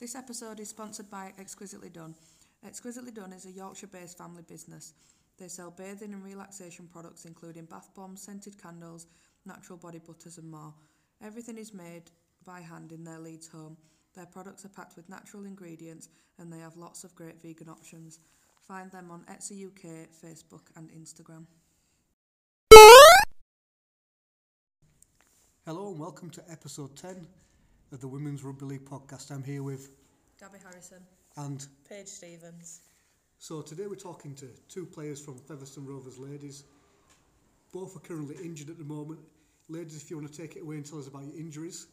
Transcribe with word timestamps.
This 0.00 0.14
episode 0.14 0.60
is 0.60 0.70
sponsored 0.70 1.10
by 1.10 1.34
Exquisitely 1.38 1.90
Done. 1.90 2.14
Exquisitely 2.66 3.10
Done 3.10 3.34
is 3.34 3.44
a 3.44 3.50
Yorkshire 3.50 3.88
based 3.88 4.16
family 4.16 4.42
business. 4.48 4.94
They 5.38 5.46
sell 5.48 5.70
bathing 5.70 6.14
and 6.14 6.24
relaxation 6.24 6.88
products, 6.90 7.26
including 7.26 7.66
bath 7.66 7.90
bombs, 7.94 8.22
scented 8.22 8.56
candles, 8.56 9.08
natural 9.44 9.76
body 9.76 9.98
butters, 9.98 10.38
and 10.38 10.50
more. 10.50 10.72
Everything 11.22 11.58
is 11.58 11.74
made 11.74 12.04
by 12.46 12.62
hand 12.62 12.92
in 12.92 13.04
their 13.04 13.18
Leeds 13.18 13.46
home. 13.46 13.76
Their 14.14 14.24
products 14.24 14.64
are 14.64 14.70
packed 14.70 14.96
with 14.96 15.10
natural 15.10 15.44
ingredients 15.44 16.08
and 16.38 16.50
they 16.50 16.60
have 16.60 16.78
lots 16.78 17.04
of 17.04 17.14
great 17.14 17.42
vegan 17.42 17.68
options. 17.68 18.20
Find 18.66 18.90
them 18.90 19.10
on 19.10 19.26
Etsy 19.30 19.66
UK, 19.66 20.08
Facebook, 20.24 20.68
and 20.76 20.90
Instagram. 20.92 21.44
Hello 25.66 25.90
and 25.90 26.00
welcome 26.00 26.30
to 26.30 26.42
episode 26.50 26.96
10 26.96 27.26
of 27.92 28.00
the 28.00 28.08
Women's 28.08 28.44
Rugby 28.44 28.64
League 28.64 28.84
podcast. 28.84 29.30
I'm 29.30 29.42
here 29.42 29.62
with, 29.62 29.90
Gabby 30.40 30.58
Harrison. 30.62 31.02
And? 31.36 31.66
Paige 31.86 32.08
Stevens. 32.08 32.80
So 33.38 33.60
today 33.60 33.86
we're 33.86 33.94
talking 33.94 34.34
to 34.36 34.46
two 34.70 34.86
players 34.86 35.20
from 35.20 35.36
Featherstone 35.36 35.86
Rovers 35.86 36.18
Ladies. 36.18 36.64
Both 37.72 37.94
are 37.94 38.00
currently 38.00 38.36
injured 38.42 38.70
at 38.70 38.78
the 38.78 38.84
moment. 38.84 39.20
Ladies, 39.68 40.02
if 40.02 40.10
you 40.10 40.16
want 40.16 40.32
to 40.32 40.36
take 40.42 40.56
it 40.56 40.62
away 40.62 40.76
and 40.76 40.86
tell 40.86 40.98
us 40.98 41.08
about 41.08 41.24
your 41.24 41.36
injuries. 41.36 41.86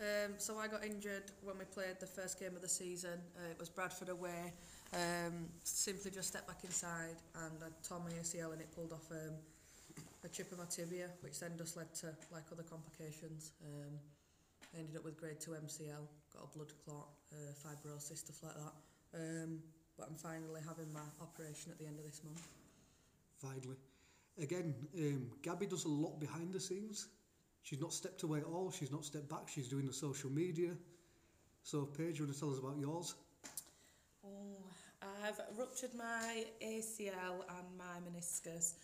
Um, 0.00 0.34
so 0.38 0.56
I 0.56 0.68
got 0.68 0.84
injured 0.84 1.32
when 1.42 1.58
we 1.58 1.64
played 1.64 1.98
the 1.98 2.06
first 2.06 2.38
game 2.38 2.54
of 2.54 2.62
the 2.62 2.68
season. 2.68 3.20
Uh, 3.36 3.50
it 3.50 3.58
was 3.58 3.68
Bradford 3.68 4.08
away. 4.08 4.52
Um, 4.94 5.46
simply 5.64 6.12
just 6.12 6.28
stepped 6.28 6.46
back 6.46 6.64
inside 6.64 7.16
and 7.34 7.62
I 7.62 7.68
tore 7.86 7.98
my 7.98 8.10
ACL 8.12 8.52
and 8.52 8.60
it 8.60 8.68
pulled 8.74 8.92
off 8.92 9.10
um, 9.10 9.34
a 10.24 10.28
chip 10.28 10.52
of 10.52 10.58
my 10.58 10.64
tibia, 10.70 11.08
which 11.22 11.40
then 11.40 11.52
just 11.58 11.76
led 11.76 11.92
to 11.96 12.14
like 12.32 12.44
other 12.52 12.62
complications. 12.62 13.52
Um, 13.66 13.98
I 14.74 14.78
ended 14.78 14.96
up 14.96 15.04
with 15.04 15.18
grade 15.18 15.40
2 15.40 15.50
MCL, 15.50 16.06
got 16.32 16.44
a 16.44 16.56
blood 16.56 16.72
clot, 16.84 17.08
uh, 17.32 17.52
fibrosis, 17.58 18.18
stuff 18.18 18.42
like 18.42 18.54
that. 18.54 18.74
Um, 19.18 19.58
but 19.98 20.08
I'm 20.08 20.14
finally 20.14 20.60
having 20.66 20.92
my 20.92 21.00
operation 21.20 21.72
at 21.72 21.78
the 21.78 21.86
end 21.86 21.98
of 21.98 22.04
this 22.04 22.22
month. 22.24 22.46
Finally. 23.38 23.76
Again, 24.40 24.74
um, 24.96 25.30
Gabby 25.42 25.66
does 25.66 25.84
a 25.84 25.88
lot 25.88 26.20
behind 26.20 26.52
the 26.52 26.60
scenes. 26.60 27.08
She's 27.62 27.80
not 27.80 27.92
stepped 27.92 28.22
away 28.22 28.38
at 28.38 28.44
all. 28.44 28.70
She's 28.70 28.92
not 28.92 29.04
stepped 29.04 29.28
back. 29.28 29.48
She's 29.48 29.68
doing 29.68 29.86
the 29.86 29.92
social 29.92 30.30
media. 30.30 30.70
So, 31.62 31.84
Paige, 31.84 32.18
you 32.18 32.24
want 32.24 32.34
to 32.34 32.40
tell 32.40 32.50
us 32.50 32.58
about 32.58 32.78
yours? 32.78 33.14
Oh, 34.24 34.56
I've 35.02 35.40
ruptured 35.58 35.94
my 35.94 36.44
ACL 36.62 37.42
and 37.48 37.66
my 37.76 37.98
meniscus. 38.08 38.74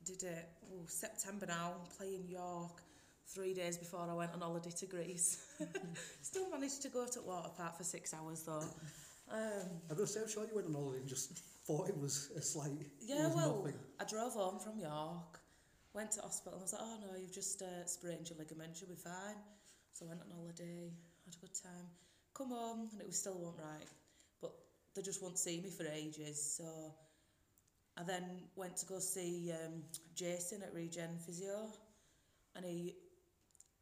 I 0.00 0.04
did 0.04 0.22
it 0.22 0.48
oh, 0.72 0.84
September 0.86 1.46
now, 1.46 1.74
playing 1.96 2.26
York 2.28 2.82
three 3.28 3.54
days 3.54 3.76
before 3.76 4.06
I 4.08 4.14
went 4.14 4.32
on 4.32 4.40
holiday 4.40 4.70
to 4.70 4.86
Greece. 4.86 5.44
Still 6.22 6.50
managed 6.50 6.82
to 6.82 6.88
go 6.88 7.06
to 7.06 7.22
water 7.22 7.50
park 7.56 7.76
for 7.76 7.84
six 7.84 8.14
hours 8.14 8.42
though. 8.42 8.64
Um, 9.30 9.68
going 9.88 10.00
to 10.00 10.06
say, 10.06 10.20
I'm 10.20 10.28
sure 10.28 10.44
you 10.44 10.54
went 10.54 10.66
on 10.66 10.74
holiday 10.74 10.98
and 10.98 11.08
just 11.08 11.38
thought 11.66 11.88
it 11.88 11.96
was 11.96 12.30
a 12.36 12.42
slight. 12.42 12.86
yeah, 13.00 13.28
well, 13.34 13.62
nothing. 13.64 13.78
I 13.98 14.04
drove 14.04 14.34
home 14.34 14.58
from 14.58 14.78
York, 14.78 15.40
went 15.94 16.10
to 16.12 16.20
hospital 16.20 16.58
and 16.58 16.62
I 16.62 16.64
was 16.64 16.72
like, 16.72 16.82
oh 16.84 16.98
no, 17.00 17.18
you've 17.18 17.32
just 17.32 17.62
uh, 17.62 17.86
sprained 17.86 18.28
your 18.28 18.38
ligament, 18.38 18.76
you'll 18.80 18.90
be 18.90 18.96
fine. 18.96 19.36
So 19.92 20.06
I 20.06 20.08
went 20.10 20.20
on 20.20 20.36
holiday, 20.36 20.92
had 21.24 21.34
a 21.34 21.38
good 21.38 21.54
time. 21.54 21.86
Come 22.34 22.50
home 22.50 22.88
and 22.92 23.00
it 23.00 23.06
was 23.06 23.18
still 23.18 23.38
won't 23.38 23.56
right. 23.58 23.86
But 24.42 24.52
they 24.94 25.02
just 25.02 25.22
won't 25.22 25.38
see 25.38 25.60
me 25.60 25.70
for 25.70 25.86
ages. 25.86 26.56
So 26.58 26.94
I 27.96 28.02
then 28.02 28.24
went 28.56 28.76
to 28.78 28.86
go 28.86 28.98
see 28.98 29.52
um, 29.52 29.82
Jason 30.14 30.62
at 30.62 30.74
Regen 30.74 31.16
Physio 31.24 31.70
and 32.56 32.64
he 32.64 32.94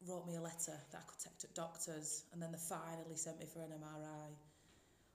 wrote 0.08 0.26
me 0.26 0.36
a 0.36 0.40
letter 0.40 0.76
that 0.90 0.98
I 0.98 1.04
could 1.06 1.18
take 1.22 1.38
to 1.38 1.46
doctors 1.54 2.24
and 2.32 2.42
then 2.42 2.52
they 2.52 2.58
finally 2.58 3.16
sent 3.16 3.38
me 3.38 3.46
for 3.46 3.62
an 3.62 3.70
MRI 3.70 4.30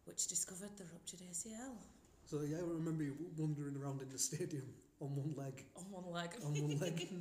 which 0.06 0.28
discovered 0.28 0.72
the 0.78 0.86
ruptured 0.94 1.20
ACL 1.20 1.76
So, 2.26 2.42
yeah, 2.42 2.58
I 2.58 2.62
remember 2.62 3.04
you 3.04 3.16
wandering 3.38 3.76
around 3.78 4.02
in 4.02 4.10
the 4.10 4.18
stadium 4.18 4.68
on 5.00 5.16
one 5.16 5.34
leg. 5.36 5.64
on 5.76 5.84
one 5.92 6.12
leg. 6.12 6.30
On 6.46 6.54
one 6.54 6.80
leg. 6.80 7.08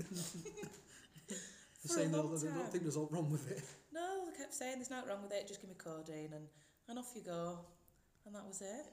For 1.86 1.92
a 1.92 1.96
saying, 1.96 2.10
no, 2.10 2.22
long 2.22 2.36
I 2.36 2.54
don't 2.58 2.70
think 2.72 2.82
there's 2.84 2.96
all 2.96 3.08
wrong 3.12 3.30
with 3.30 3.50
it. 3.50 3.62
No, 3.92 4.26
they 4.26 4.36
kept 4.36 4.54
saying 4.54 4.76
there's 4.76 4.90
nothing 4.90 5.10
wrong 5.10 5.22
with 5.22 5.32
it, 5.32 5.46
just 5.46 5.60
give 5.60 5.70
me 5.70 5.76
codeine 5.78 6.32
and, 6.34 6.46
and 6.88 6.98
off 6.98 7.12
you 7.14 7.22
go. 7.22 7.58
And 8.24 8.34
that 8.34 8.44
was 8.46 8.60
it. 8.60 8.86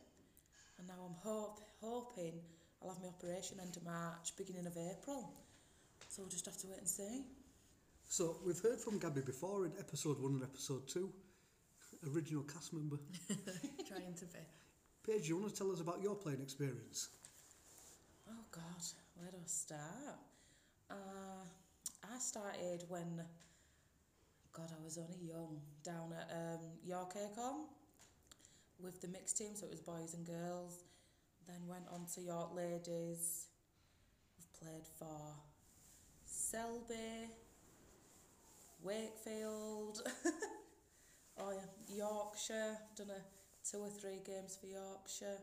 And 0.78 0.88
now 0.88 1.02
I'm 1.06 1.16
hope, 1.16 1.60
hoping 1.82 2.34
I'll 2.82 2.90
have 2.90 3.02
my 3.02 3.10
operation 3.10 3.58
end 3.62 3.76
of 3.78 3.84
March, 3.84 4.36
beginning 4.38 4.68
of 4.68 4.78
April. 4.78 5.34
So 6.10 6.22
we'll 6.22 6.30
just 6.30 6.46
have 6.46 6.58
to 6.58 6.68
wait 6.68 6.80
and 6.80 6.88
see. 6.88 7.24
So, 8.08 8.38
we've 8.46 8.60
heard 8.60 8.80
from 8.80 9.00
Gabby 9.00 9.22
before 9.22 9.66
in 9.66 9.72
episode 9.80 10.20
one 10.20 10.34
and 10.34 10.44
episode 10.44 10.88
two, 10.88 11.12
original 12.12 12.44
cast 12.44 12.74
member. 12.74 12.98
Trying 13.88 14.14
to 14.16 14.26
be. 14.26 14.40
Paige, 15.06 15.30
you 15.30 15.38
want 15.38 15.50
to 15.50 15.56
tell 15.56 15.72
us 15.72 15.82
about 15.82 16.02
your 16.02 16.16
playing 16.16 16.42
experience? 16.42 17.10
Oh 18.30 18.46
God, 18.52 18.84
where 19.16 19.32
do 19.32 19.38
I 19.38 19.48
start? 19.48 20.20
Uh, 20.92 21.44
I 22.04 22.18
started 22.20 22.86
when, 22.88 23.22
God, 24.54 24.70
I 24.80 24.84
was 24.84 24.98
only 24.98 25.28
young, 25.28 25.60
down 25.84 26.14
at 26.14 26.32
um, 26.36 26.62
York 26.86 27.16
Acorn 27.16 27.66
with 28.80 29.02
the 29.02 29.08
mixed 29.08 29.38
team, 29.38 29.56
so 29.56 29.66
it 29.66 29.72
was 29.72 29.82
boys 29.82 30.14
and 30.14 30.26
girls. 30.26 30.84
Then 31.48 31.68
went 31.68 31.86
on 31.92 32.06
to 32.16 32.22
York 32.22 32.56
Ladies. 32.56 33.48
We've 34.38 34.54
played 34.62 34.86
for 35.00 35.34
Selby, 36.26 37.30
Wakefield, 38.84 40.02
oh 41.40 41.52
yeah, 41.52 41.96
Yorkshire. 41.96 42.78
Done 42.96 43.12
a 43.12 43.22
two 43.70 43.78
or 43.80 43.90
three 43.90 44.20
games 44.26 44.58
for 44.60 44.68
Yorkshire. 44.68 45.40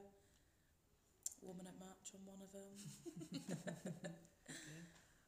Woman 1.42 1.66
at 1.66 1.78
match 1.78 2.12
on 2.14 2.20
one 2.26 2.40
of 2.42 2.52
them. 2.52 4.12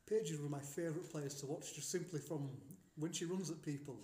Paige 0.08 0.30
is 0.32 0.38
one 0.38 0.46
of 0.46 0.50
my 0.50 0.58
favourite 0.60 1.10
players 1.10 1.34
to 1.36 1.46
watch, 1.46 1.74
just 1.74 1.90
simply 1.90 2.20
from 2.20 2.50
when 2.96 3.12
she 3.12 3.24
runs 3.24 3.50
at 3.50 3.62
people. 3.62 3.96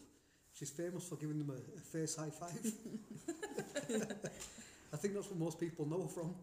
She's 0.55 0.71
famous 0.71 1.05
for 1.07 1.17
giving 1.17 1.39
them 1.39 1.51
a, 1.51 1.59
a 1.77 1.81
face 1.81 2.17
high 2.17 2.31
five. 2.31 2.59
I 4.93 4.97
think 4.97 5.15
that's 5.15 5.29
what 5.29 5.39
most 5.39 5.61
people 5.61 5.87
know 5.87 6.03
her 6.03 6.09
from. 6.09 6.35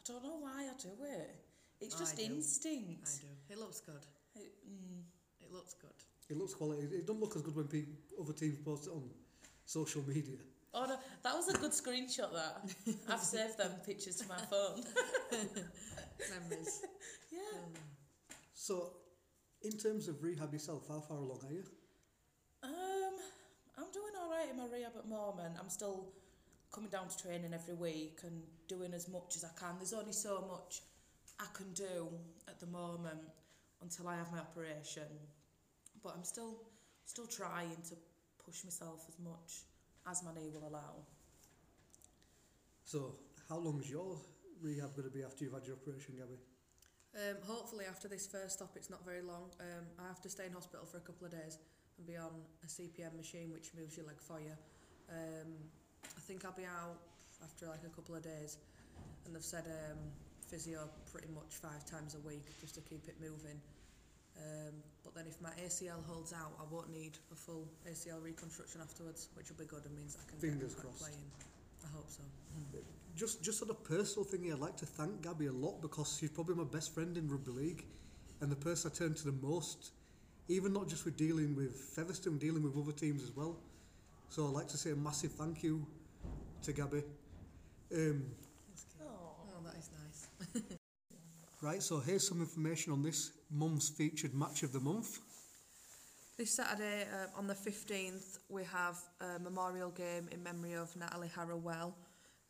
I 0.00 0.02
don't 0.04 0.22
know 0.24 0.38
why 0.40 0.64
I 0.68 0.72
do 0.82 0.90
it. 1.04 1.34
It's 1.80 1.94
I 1.94 1.98
just 2.00 2.16
do. 2.16 2.24
instinct. 2.24 3.08
I 3.08 3.20
do. 3.22 3.54
It 3.54 3.58
looks 3.60 3.80
good. 3.80 4.04
It, 4.34 4.52
mm, 4.68 5.02
It 5.40 5.52
looks 5.52 5.74
good. 5.74 5.90
It 6.32 6.38
looks 6.38 6.54
quality. 6.54 6.84
It 6.84 7.06
doesn't 7.06 7.20
look 7.20 7.36
as 7.36 7.42
good 7.42 7.54
when 7.54 7.66
people, 7.66 7.92
other 8.18 8.32
teams 8.32 8.56
post 8.56 8.86
it 8.86 8.90
on 8.90 9.02
social 9.66 10.02
media. 10.08 10.38
oh 10.72 10.86
no, 10.86 10.96
that 11.22 11.34
was 11.34 11.48
a 11.48 11.58
good 11.58 11.72
screenshot. 11.72 12.32
That 12.32 12.56
I've 13.10 13.20
saved 13.20 13.58
them 13.58 13.72
pictures 13.84 14.16
to 14.16 14.28
my 14.28 14.38
phone. 14.38 14.82
Memories. 16.32 16.80
yeah. 17.30 17.60
So, 18.54 18.94
in 19.60 19.72
terms 19.72 20.08
of 20.08 20.22
rehab 20.22 20.54
yourself, 20.54 20.88
how 20.88 21.00
far 21.00 21.18
along 21.18 21.40
are 21.46 21.52
you? 21.52 21.64
Um, 22.62 23.14
I'm 23.76 23.92
doing 23.92 24.14
all 24.18 24.30
right 24.30 24.48
in 24.50 24.56
my 24.56 24.64
rehab 24.74 24.92
at 24.96 25.02
the 25.02 25.10
moment. 25.10 25.56
I'm 25.60 25.68
still 25.68 26.14
coming 26.72 26.88
down 26.88 27.08
to 27.08 27.18
training 27.22 27.52
every 27.52 27.74
week 27.74 28.20
and 28.22 28.40
doing 28.68 28.94
as 28.94 29.06
much 29.06 29.36
as 29.36 29.44
I 29.44 29.50
can. 29.60 29.74
There's 29.76 29.92
only 29.92 30.12
so 30.12 30.46
much 30.48 30.80
I 31.38 31.46
can 31.52 31.74
do 31.74 32.08
at 32.48 32.58
the 32.58 32.68
moment 32.68 33.20
until 33.82 34.08
I 34.08 34.16
have 34.16 34.32
my 34.32 34.38
operation. 34.38 35.10
But 36.02 36.14
I'm 36.16 36.24
still 36.24 36.56
still 37.04 37.26
trying 37.26 37.76
to 37.88 37.94
push 38.44 38.64
myself 38.64 39.04
as 39.08 39.18
much 39.18 39.64
as 40.10 40.22
my 40.22 40.32
knee 40.34 40.50
will 40.52 40.68
allow. 40.68 41.04
So, 42.84 43.14
how 43.48 43.58
long's 43.58 43.88
your 43.90 44.18
rehab 44.60 44.96
going 44.96 45.08
to 45.08 45.14
be 45.14 45.22
after 45.22 45.44
you've 45.44 45.54
had 45.54 45.66
your 45.66 45.76
operation, 45.76 46.14
Gabby? 46.18 46.38
Um, 47.14 47.36
hopefully, 47.46 47.84
after 47.88 48.08
this 48.08 48.26
first 48.26 48.56
stop, 48.56 48.70
it's 48.76 48.90
not 48.90 49.04
very 49.04 49.22
long. 49.22 49.50
Um, 49.60 49.84
I 49.98 50.08
have 50.08 50.20
to 50.22 50.30
stay 50.30 50.46
in 50.46 50.52
hospital 50.52 50.86
for 50.86 50.96
a 50.96 51.00
couple 51.00 51.26
of 51.26 51.32
days 51.32 51.58
and 51.98 52.06
be 52.06 52.16
on 52.16 52.32
a 52.64 52.66
CPM 52.66 53.16
machine 53.16 53.52
which 53.52 53.70
moves 53.78 53.96
your 53.96 54.06
leg 54.06 54.16
for 54.18 54.40
you. 54.40 54.56
Um, 55.10 55.52
I 56.04 56.20
think 56.20 56.44
I'll 56.44 56.56
be 56.56 56.64
out 56.64 56.96
after 57.44 57.66
like 57.66 57.84
a 57.86 57.94
couple 57.94 58.14
of 58.14 58.22
days, 58.22 58.58
and 59.26 59.34
they've 59.34 59.44
said 59.44 59.64
um, 59.66 59.98
physio 60.48 60.88
pretty 61.10 61.28
much 61.34 61.60
five 61.60 61.84
times 61.84 62.14
a 62.14 62.26
week 62.26 62.46
just 62.60 62.74
to 62.76 62.80
keep 62.80 63.06
it 63.08 63.16
moving. 63.20 63.60
Um, 64.38 64.74
but 65.04 65.14
then 65.14 65.26
if 65.26 65.40
my 65.40 65.50
ACL 65.64 66.02
holds 66.06 66.32
out, 66.32 66.52
I 66.60 66.64
won't 66.72 66.90
need 66.90 67.18
a 67.32 67.34
full 67.34 67.66
ACL 67.88 68.22
reconstruction 68.22 68.80
afterwards, 68.80 69.28
which 69.34 69.48
will 69.50 69.56
be 69.58 69.64
good 69.66 69.84
and 69.84 69.94
means 69.96 70.16
I 70.20 70.28
can 70.30 70.38
Fingers 70.38 70.74
get 70.74 70.76
back 70.76 70.84
crossed. 70.84 71.00
playing. 71.02 71.30
I 71.84 71.88
hope 71.96 72.10
so. 72.10 72.22
Just, 73.14 73.42
just 73.42 73.62
on 73.62 73.68
a 73.70 73.74
personal 73.74 74.24
thing, 74.24 74.44
here, 74.44 74.54
I'd 74.54 74.60
like 74.60 74.76
to 74.78 74.86
thank 74.86 75.20
Gabby 75.22 75.46
a 75.46 75.52
lot 75.52 75.82
because 75.82 76.16
she's 76.18 76.30
probably 76.30 76.54
my 76.54 76.64
best 76.64 76.94
friend 76.94 77.16
in 77.16 77.28
rugby 77.28 77.50
league, 77.50 77.84
and 78.40 78.50
the 78.50 78.56
person 78.56 78.90
I 78.92 78.96
turn 78.96 79.14
to 79.14 79.24
the 79.30 79.46
most, 79.46 79.90
even 80.48 80.72
not 80.72 80.88
just 80.88 81.04
with 81.04 81.16
dealing 81.16 81.54
with 81.54 81.74
Featherstone, 81.94 82.38
dealing 82.38 82.62
with 82.62 82.76
other 82.76 82.92
teams 82.92 83.22
as 83.22 83.36
well. 83.36 83.56
So 84.30 84.46
I'd 84.46 84.54
like 84.54 84.68
to 84.68 84.78
say 84.78 84.92
a 84.92 84.96
massive 84.96 85.32
thank 85.32 85.62
you 85.62 85.86
to 86.62 86.72
Gabby. 86.72 87.02
Um, 87.94 88.24
Oh, 89.02 89.04
Oh, 89.04 89.62
that 89.66 89.74
is 89.76 89.90
nice. 89.92 90.62
Right, 91.62 91.80
so 91.80 92.00
here's 92.00 92.26
some 92.26 92.40
information 92.40 92.92
on 92.92 93.04
this 93.04 93.30
month's 93.48 93.88
featured 93.88 94.34
match 94.34 94.64
of 94.64 94.72
the 94.72 94.80
month. 94.80 95.20
This 96.36 96.56
Saturday, 96.56 97.04
uh, 97.04 97.38
on 97.38 97.46
the 97.46 97.54
15th, 97.54 98.38
we 98.48 98.64
have 98.64 98.98
a 99.20 99.38
memorial 99.38 99.90
game 99.90 100.28
in 100.32 100.42
memory 100.42 100.72
of 100.72 100.94
Natalie 100.96 101.28
Harrowell. 101.28 101.92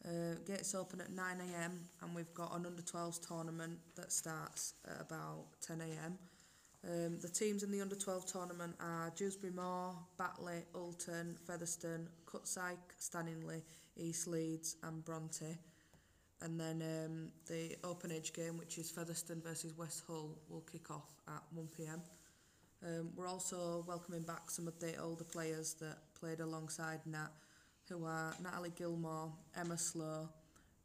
Uh, 0.02 0.36
gates 0.46 0.74
open 0.74 1.02
at 1.02 1.10
9am 1.10 1.72
and 2.00 2.14
we've 2.14 2.32
got 2.32 2.56
an 2.56 2.64
under 2.64 2.80
12s 2.80 3.20
tournament 3.28 3.78
that 3.96 4.10
starts 4.10 4.72
at 4.88 5.02
about 5.02 5.44
10am. 5.60 6.16
Um, 6.82 7.18
the 7.20 7.28
teams 7.28 7.62
in 7.62 7.70
the 7.70 7.82
under 7.82 7.94
12 7.94 8.24
tournament 8.24 8.74
are 8.80 9.12
Dewsbury 9.14 9.52
Moor, 9.52 9.94
Batley, 10.16 10.64
Oulton, 10.74 11.36
Featherstone, 11.46 12.08
Cutsyke, 12.24 12.96
Stanningley, 12.98 13.60
East 13.94 14.26
Leeds 14.26 14.76
and 14.82 15.04
Bronte. 15.04 15.58
And 16.42 16.58
then 16.58 16.82
um, 16.82 17.28
the 17.46 17.76
open 17.84 18.10
age 18.10 18.32
game, 18.32 18.58
which 18.58 18.76
is 18.78 18.90
Featherstone 18.90 19.40
versus 19.44 19.76
West 19.76 20.02
Hull, 20.06 20.36
will 20.48 20.64
kick 20.72 20.90
off 20.90 21.14
at 21.28 21.42
1pm. 21.56 22.00
Um, 22.84 23.10
we're 23.14 23.28
also 23.28 23.84
welcoming 23.86 24.22
back 24.22 24.50
some 24.50 24.66
of 24.66 24.78
the 24.80 24.96
older 24.96 25.22
players 25.22 25.74
that 25.74 25.98
played 26.18 26.40
alongside 26.40 27.00
Nat, 27.06 27.30
who 27.88 28.04
are 28.04 28.34
Natalie 28.42 28.72
Gilmore, 28.76 29.32
Emma 29.56 29.78
Slow, 29.78 30.28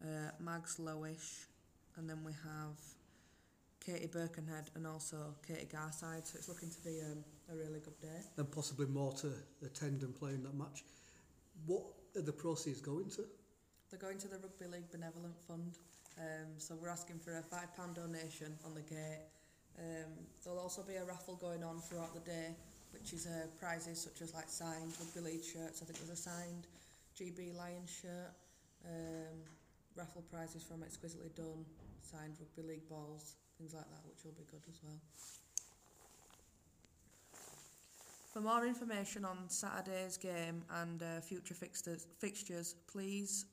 uh, 0.04 0.30
Mags 0.40 0.78
Lowish, 0.78 1.46
and 1.96 2.08
then 2.08 2.24
we 2.24 2.34
have 2.34 2.78
Katie 3.84 4.08
Birkenhead 4.08 4.70
and 4.76 4.86
also 4.86 5.34
Katie 5.48 5.66
Garside. 5.66 6.28
So 6.28 6.36
it's 6.36 6.48
looking 6.50 6.70
to 6.70 6.82
be 6.82 7.00
um, 7.02 7.24
a 7.52 7.56
really 7.56 7.80
good 7.80 8.00
day. 8.00 8.22
and 8.38 8.52
possibly 8.52 8.86
more 8.86 9.14
to 9.14 9.32
attend 9.66 10.04
and 10.04 10.14
play 10.14 10.32
in 10.32 10.44
that 10.44 10.56
match. 10.56 10.84
What 11.66 11.84
are 12.16 12.22
the 12.22 12.34
proceeds 12.34 12.80
going 12.80 13.10
to? 13.12 13.24
They're 13.90 14.00
going 14.00 14.18
to 14.20 14.28
the 14.28 14.38
Rugby 14.38 14.68
League 14.68 14.92
Benevolent 14.92 15.40
Fund. 15.48 15.80
Um, 16.20 16.58
so 16.58 16.76
we're 16.76 16.90
asking 16.90 17.20
for 17.20 17.38
a 17.38 17.42
£5 17.42 17.96
donation 17.96 18.52
on 18.66 18.74
the 18.76 18.82
gate. 18.82 19.24
Um, 19.80 20.12
there'll 20.44 20.60
also 20.60 20.84
be 20.84 20.96
a 20.96 21.06
raffle 21.06 21.36
going 21.36 21.64
on 21.64 21.80
throughout 21.80 22.14
the 22.14 22.20
day, 22.20 22.52
which 22.92 23.14
is 23.14 23.28
uh, 23.28 23.48
prizes 23.60 24.02
such 24.02 24.22
as 24.22 24.34
like 24.34 24.50
signed 24.50 24.92
Rugby 25.00 25.32
League 25.32 25.44
shirts. 25.44 25.82
I 25.82 25.86
think 25.86 26.00
there's 26.00 26.20
a 26.20 26.22
signed 26.22 26.68
GB 27.18 27.56
Lions 27.56 27.90
shirt. 28.02 28.34
Um, 28.84 29.40
raffle 29.96 30.24
prizes 30.30 30.64
from 30.64 30.84
Exquisitely 30.84 31.30
Done, 31.36 31.64
signed 32.02 32.34
Rugby 32.40 32.74
League 32.74 32.90
balls, 32.90 33.36
things 33.58 33.74
like 33.74 33.86
that, 33.86 34.04
which 34.10 34.26
will 34.26 34.36
be 34.36 34.44
good 34.52 34.64
as 34.68 34.80
well. 34.84 35.00
For 38.34 38.42
more 38.42 38.66
information 38.66 39.24
on 39.24 39.48
Saturday's 39.48 40.18
game 40.18 40.64
and 40.82 41.02
uh, 41.02 41.22
future 41.22 41.54
fixtures, 41.54 42.06
fixtures, 42.20 42.76
please 42.92 43.46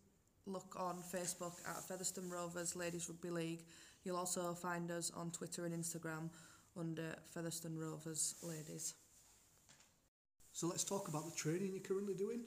look 0.46 0.76
on 0.79 1.02
Facebook 1.12 1.55
at 1.67 1.82
Featherstone 1.88 2.29
Rovers 2.29 2.76
Ladies 2.76 3.08
Rugby 3.08 3.31
League. 3.31 3.64
You'll 4.05 4.17
also 4.17 4.52
find 4.52 4.91
us 4.91 5.11
on 5.17 5.31
Twitter 5.31 5.64
and 5.64 5.75
Instagram 5.75 6.29
under 6.79 7.14
Featherstone 7.32 7.76
Rovers 7.76 8.35
Ladies. 8.43 8.94
So 10.52 10.67
let's 10.67 10.85
talk 10.85 11.08
about 11.08 11.25
the 11.25 11.35
training 11.35 11.73
you're 11.73 11.82
currently 11.82 12.14
doing. 12.14 12.41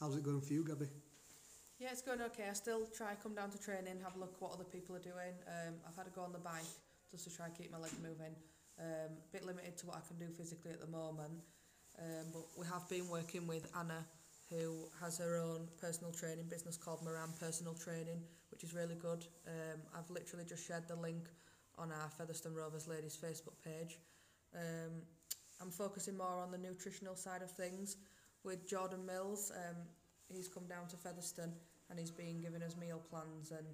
How's 0.00 0.16
it 0.16 0.24
going 0.24 0.40
for 0.40 0.52
you, 0.52 0.64
Gabby? 0.64 0.88
Yeah, 1.78 1.88
it's 1.92 2.02
going 2.02 2.20
okay. 2.22 2.44
I 2.50 2.52
still 2.52 2.86
try 2.96 3.14
come 3.22 3.34
down 3.34 3.50
to 3.50 3.58
training, 3.58 3.98
have 4.02 4.16
a 4.16 4.18
look 4.18 4.40
what 4.40 4.52
other 4.52 4.64
people 4.64 4.96
are 4.96 5.00
doing. 5.00 5.34
Um, 5.46 5.74
I've 5.88 5.96
had 5.96 6.06
to 6.06 6.12
go 6.12 6.22
on 6.22 6.32
the 6.32 6.38
bike 6.38 6.66
just 7.10 7.24
to 7.24 7.34
try 7.34 7.46
and 7.46 7.54
keep 7.56 7.70
my 7.70 7.78
legs 7.78 7.96
moving. 8.02 8.34
Um, 8.78 9.14
a 9.14 9.32
bit 9.32 9.46
limited 9.46 9.76
to 9.78 9.86
what 9.86 9.96
I 9.96 10.00
can 10.06 10.18
do 10.18 10.32
physically 10.34 10.72
at 10.72 10.80
the 10.80 10.88
moment, 10.88 11.38
um, 11.98 12.26
but 12.32 12.42
we 12.58 12.66
have 12.66 12.88
been 12.88 13.08
working 13.08 13.46
with 13.46 13.70
Anna, 13.78 14.04
who 14.50 14.84
has 15.00 15.18
her 15.18 15.36
own 15.36 15.68
personal 15.80 16.12
training 16.12 16.44
business 16.48 16.76
called 16.76 17.02
Moran 17.02 17.32
Personal 17.40 17.74
Training, 17.74 18.20
which 18.50 18.62
is 18.62 18.74
really 18.74 18.94
good. 18.94 19.26
Um, 19.46 19.80
I've 19.96 20.10
literally 20.10 20.44
just 20.44 20.66
shared 20.66 20.86
the 20.88 20.96
link 20.96 21.28
on 21.78 21.90
our 21.90 22.10
Featherstone 22.10 22.54
Rovers 22.54 22.86
Ladies 22.86 23.18
Facebook 23.20 23.56
page. 23.64 23.98
Um, 24.54 25.02
I'm 25.60 25.70
focusing 25.70 26.16
more 26.16 26.40
on 26.42 26.50
the 26.50 26.58
nutritional 26.58 27.16
side 27.16 27.42
of 27.42 27.50
things 27.50 27.96
with 28.44 28.68
Jordan 28.68 29.04
Mills. 29.06 29.50
Um, 29.54 29.76
he's 30.28 30.48
come 30.48 30.66
down 30.66 30.88
to 30.88 30.96
Featherstone 30.96 31.52
and 31.90 31.98
he's 31.98 32.10
been 32.10 32.40
giving 32.40 32.62
us 32.62 32.76
meal 32.76 33.00
plans 33.10 33.50
and 33.50 33.66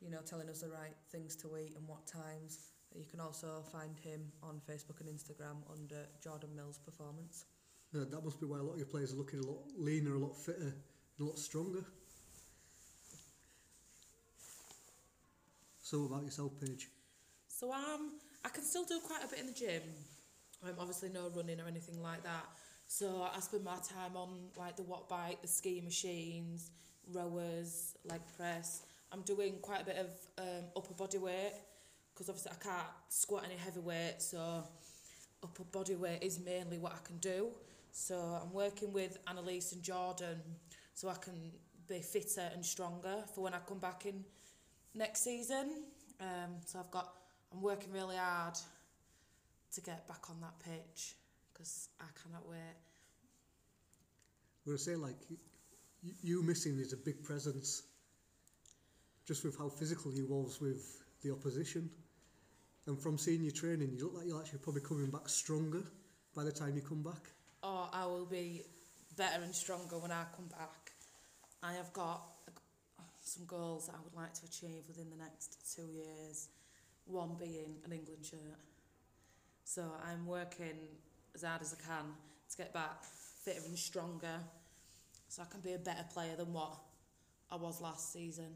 you 0.00 0.10
know 0.10 0.20
telling 0.24 0.48
us 0.48 0.60
the 0.60 0.68
right 0.68 0.96
things 1.10 1.36
to 1.36 1.56
eat 1.56 1.74
and 1.76 1.86
what 1.88 2.06
times. 2.06 2.70
You 2.94 3.06
can 3.06 3.20
also 3.20 3.62
find 3.72 3.98
him 3.98 4.20
on 4.42 4.60
Facebook 4.68 5.00
and 5.00 5.08
Instagram 5.08 5.64
under 5.72 6.06
Jordan 6.22 6.50
Mills 6.54 6.78
Performance. 6.78 7.46
Uh, 7.94 8.04
that 8.10 8.24
must 8.24 8.40
be 8.40 8.46
why 8.46 8.58
a 8.58 8.62
lot 8.62 8.72
of 8.72 8.78
your 8.78 8.86
players 8.86 9.12
are 9.12 9.16
looking 9.16 9.40
a 9.40 9.46
lot 9.46 9.58
leaner, 9.76 10.14
a 10.14 10.18
lot 10.18 10.34
fitter, 10.34 10.72
a 11.20 11.22
lot 11.22 11.38
stronger. 11.38 11.84
So 15.82 16.06
about 16.06 16.24
yourself, 16.24 16.52
Paige? 16.58 16.88
So 17.48 17.70
um, 17.70 18.12
I 18.44 18.48
can 18.48 18.64
still 18.64 18.84
do 18.84 18.98
quite 19.06 19.22
a 19.22 19.28
bit 19.28 19.40
in 19.40 19.46
the 19.46 19.52
gym. 19.52 19.82
Um, 20.64 20.74
obviously 20.78 21.10
no 21.10 21.30
running 21.36 21.60
or 21.60 21.66
anything 21.66 22.02
like 22.02 22.22
that. 22.22 22.46
So 22.86 23.28
I 23.34 23.40
spend 23.40 23.64
my 23.64 23.76
time 23.76 24.16
on 24.16 24.28
like 24.56 24.76
the 24.76 24.84
watt 24.84 25.08
bike, 25.10 25.42
the 25.42 25.48
ski 25.48 25.82
machines, 25.84 26.70
rowers, 27.12 27.94
leg 28.04 28.22
press. 28.38 28.82
I'm 29.12 29.20
doing 29.22 29.56
quite 29.60 29.82
a 29.82 29.84
bit 29.84 29.96
of 29.96 30.06
um, 30.38 30.64
upper 30.74 30.94
body 30.94 31.18
weight 31.18 31.52
because 32.14 32.30
obviously 32.30 32.52
I 32.52 32.64
can't 32.64 32.88
squat 33.10 33.44
any 33.44 33.56
heavy 33.56 33.80
weight. 33.80 34.16
So 34.18 34.64
upper 35.42 35.64
body 35.64 35.94
weight 35.94 36.22
is 36.22 36.40
mainly 36.40 36.78
what 36.78 36.92
I 36.92 37.06
can 37.06 37.18
do. 37.18 37.48
So 37.92 38.16
I'm 38.16 38.52
working 38.52 38.92
with 38.92 39.18
Annalise 39.28 39.72
and 39.72 39.82
Jordan 39.82 40.40
so 40.94 41.10
I 41.10 41.14
can 41.14 41.52
be 41.86 42.00
fitter 42.00 42.50
and 42.54 42.64
stronger 42.64 43.22
for 43.34 43.42
when 43.42 43.52
I 43.52 43.58
come 43.68 43.78
back 43.78 44.06
in 44.06 44.24
next 44.94 45.22
season. 45.22 45.84
Um, 46.18 46.56
so 46.64 46.78
I've 46.78 46.90
got, 46.90 47.12
I'm 47.52 47.60
working 47.60 47.92
really 47.92 48.16
hard 48.16 48.54
to 49.74 49.80
get 49.82 50.08
back 50.08 50.30
on 50.30 50.40
that 50.40 50.58
pitch 50.64 51.14
because 51.52 51.90
I 52.00 52.06
cannot 52.22 52.48
wait. 52.48 52.58
To 54.66 54.78
say, 54.78 54.96
like, 54.96 55.16
you, 56.02 56.14
you 56.22 56.42
missing 56.42 56.78
is 56.78 56.94
a 56.94 56.96
big 56.96 57.22
presence 57.22 57.82
just 59.26 59.44
with 59.44 59.58
how 59.58 59.68
physical 59.68 60.12
you 60.14 60.26
was 60.26 60.60
with 60.60 61.02
the 61.22 61.30
opposition. 61.30 61.90
And 62.86 62.98
from 62.98 63.18
seeing 63.18 63.42
your 63.42 63.52
training, 63.52 63.92
you 63.92 64.04
look 64.04 64.14
like 64.14 64.26
you're 64.26 64.40
actually 64.40 64.60
probably 64.60 64.82
coming 64.82 65.10
back 65.10 65.28
stronger 65.28 65.82
by 66.34 66.42
the 66.42 66.52
time 66.52 66.74
you 66.74 66.82
come 66.82 67.02
back. 67.02 67.30
I 67.92 68.06
will 68.06 68.24
be 68.24 68.62
better 69.16 69.42
and 69.42 69.54
stronger 69.54 69.98
when 69.98 70.10
I 70.10 70.24
come 70.34 70.46
back. 70.46 70.92
I 71.62 71.74
have 71.74 71.92
got 71.92 72.22
some 73.20 73.44
goals 73.46 73.86
that 73.86 73.94
I 73.94 73.98
would 74.02 74.14
like 74.14 74.32
to 74.34 74.46
achieve 74.46 74.82
within 74.88 75.10
the 75.10 75.22
next 75.22 75.76
two 75.76 75.86
years. 75.92 76.48
One 77.04 77.36
being 77.38 77.76
an 77.84 77.92
England 77.92 78.24
shirt. 78.24 78.58
So 79.64 79.84
I'm 80.08 80.26
working 80.26 80.76
as 81.34 81.42
hard 81.42 81.62
as 81.62 81.74
I 81.78 81.86
can 81.86 82.06
to 82.50 82.56
get 82.56 82.72
back 82.72 83.04
fitter 83.44 83.60
and 83.66 83.78
stronger 83.78 84.40
so 85.28 85.42
I 85.42 85.46
can 85.46 85.60
be 85.60 85.74
a 85.74 85.78
better 85.78 86.04
player 86.12 86.36
than 86.36 86.52
what 86.52 86.78
I 87.50 87.56
was 87.56 87.80
last 87.80 88.12
season. 88.12 88.48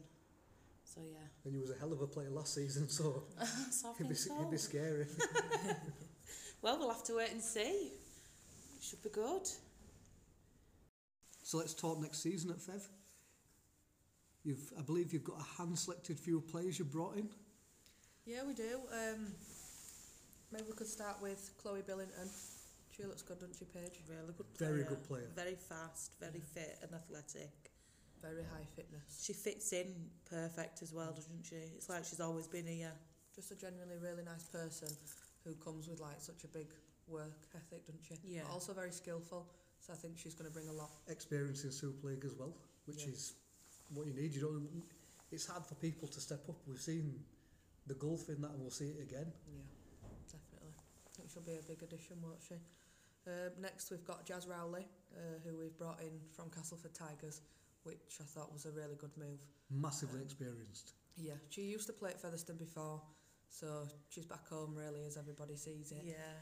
So 0.83 1.01
yeah. 1.03 1.17
And 1.45 1.53
you 1.53 1.61
was 1.61 1.71
a 1.71 1.75
hell 1.79 1.93
of 1.93 2.01
a 2.01 2.07
player 2.07 2.29
last 2.29 2.55
season, 2.55 2.89
so 2.89 3.23
so 3.71 3.93
it'd 3.95 4.09
be, 4.09 4.15
so. 4.15 4.35
it'd 4.35 4.51
be 4.51 4.57
scary. 4.57 5.07
Well, 6.61 6.79
we'll 6.79 6.89
have 6.89 7.03
to 7.03 7.15
wait 7.15 7.31
and 7.31 7.41
see. 7.41 7.91
Should 9.17 9.23
be 9.23 9.29
good. 9.29 9.47
so 11.43 11.57
let's 11.57 11.73
talk 11.73 11.99
next 11.99 12.21
season 12.21 12.51
at 12.51 12.57
Fev. 12.57 12.81
You've, 14.43 14.71
I 14.77 14.81
believe 14.81 15.11
you've 15.11 15.23
got 15.23 15.39
a 15.39 15.57
hand-selected 15.57 16.19
few 16.19 16.39
players 16.41 16.77
you 16.79 16.85
brought 16.85 17.17
in. 17.17 17.27
Yeah, 18.25 18.45
we 18.45 18.53
do. 18.53 18.79
Um, 18.91 19.27
maybe 20.51 20.65
we 20.69 20.75
could 20.75 20.87
start 20.87 21.17
with 21.21 21.51
Chloe 21.57 21.81
Billington. 21.85 22.29
She 22.95 23.03
looks 23.03 23.21
good, 23.21 23.39
doesn't 23.39 23.55
she, 23.57 23.65
Paige? 23.65 23.99
Really 24.07 24.33
good 24.37 24.53
player. 24.53 24.71
Very 24.71 24.83
good 24.83 25.03
player. 25.03 25.29
Very 25.35 25.55
fast, 25.55 26.13
very 26.19 26.41
fit 26.53 26.77
and 26.81 26.93
athletic. 26.93 27.71
Very 28.21 28.43
high 28.43 28.65
fitness. 28.75 29.23
She 29.25 29.33
fits 29.33 29.73
in 29.73 29.93
perfect 30.29 30.81
as 30.81 30.93
well, 30.93 31.11
doesn't 31.11 31.43
she? 31.43 31.55
It's 31.75 31.89
like 31.89 32.05
she's 32.05 32.19
always 32.19 32.47
been 32.47 32.65
here. 32.65 32.93
Just 33.35 33.51
a 33.51 33.55
genuinely 33.55 33.97
really 34.01 34.23
nice 34.23 34.45
person 34.45 34.89
who 35.43 35.53
comes 35.55 35.87
with 35.87 35.99
like 35.99 36.19
such 36.19 36.43
a 36.43 36.47
big 36.47 36.67
work 37.07 37.47
ethic, 37.55 37.85
doesn't 37.85 38.03
she? 38.07 38.15
Yeah. 38.23 38.41
But 38.47 38.53
also 38.53 38.73
very 38.73 38.91
skillful. 38.91 39.47
So 39.79 39.93
I 39.93 39.95
think 39.95 40.17
she's 40.17 40.33
going 40.33 40.49
to 40.49 40.53
bring 40.53 40.67
a 40.69 40.73
lot. 40.73 40.89
Experience 41.07 41.63
in 41.63 41.71
Super 41.71 42.07
League 42.07 42.25
as 42.25 42.33
well, 42.35 42.53
which 42.85 43.03
Yeah. 43.05 43.13
is 43.13 43.33
what 43.93 44.07
you 44.07 44.13
need. 44.13 44.33
You 44.33 44.41
don't. 44.41 44.83
It's 45.31 45.45
hard 45.45 45.65
for 45.65 45.75
people 45.75 46.07
to 46.09 46.19
step 46.19 46.47
up. 46.49 46.55
We've 46.67 46.81
seen 46.81 47.23
the 47.85 47.93
gulf 47.95 48.29
in 48.29 48.41
that, 48.41 48.51
and 48.51 48.61
we'll 48.61 48.71
see 48.71 48.89
it 48.89 49.01
again. 49.01 49.31
Yeah, 49.47 50.09
definitely. 50.31 50.73
I 51.05 51.09
think 51.15 51.29
she'll 51.29 51.43
be 51.43 51.57
a 51.57 51.61
big 51.61 51.83
addition, 51.83 52.21
won't 52.21 52.41
she? 52.41 52.55
Uh, 53.27 53.49
next, 53.59 53.91
we've 53.91 54.05
got 54.05 54.25
Jazz 54.25 54.47
Rowley, 54.47 54.85
uh, 55.15 55.39
who 55.43 55.57
we've 55.57 55.77
brought 55.77 55.99
in 56.01 56.19
from 56.31 56.49
Castleford 56.49 56.93
Tigers, 56.93 57.41
which 57.83 58.17
I 58.21 58.23
thought 58.23 58.51
was 58.53 58.65
a 58.65 58.71
really 58.71 58.95
good 58.95 59.15
move. 59.17 59.39
Massively 59.69 60.19
Um, 60.19 60.25
experienced. 60.25 60.93
Yeah, 61.17 61.33
she 61.49 61.63
used 61.63 61.87
to 61.87 61.93
play 61.93 62.11
at 62.11 62.21
Featherstone 62.21 62.57
before, 62.57 63.01
so 63.49 63.87
she's 64.09 64.25
back 64.25 64.47
home 64.47 64.75
really 64.75 65.03
as 65.03 65.17
everybody 65.17 65.55
sees 65.57 65.91
it. 65.91 66.03
Yeah. 66.05 66.41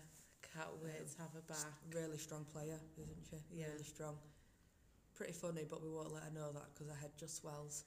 Can't 0.56 0.72
wait 0.82 1.04
to 1.12 1.18
have 1.20 1.32
her 1.36 1.44
back. 1.48 1.68
Really 1.94 2.18
strong 2.18 2.46
player, 2.48 2.80
isn't 2.98 3.26
she? 3.30 3.38
Yeah. 3.52 3.68
Really 3.76 3.84
strong. 3.84 4.16
Pretty 5.14 5.34
funny, 5.34 5.64
but 5.70 5.84
we 5.84 5.90
won't 5.92 6.14
let 6.14 6.24
her 6.24 6.32
know 6.34 6.52
that 6.54 6.72
because 6.74 6.88
her 6.88 6.96
head 7.00 7.12
just 7.20 7.36
swells. 7.38 7.84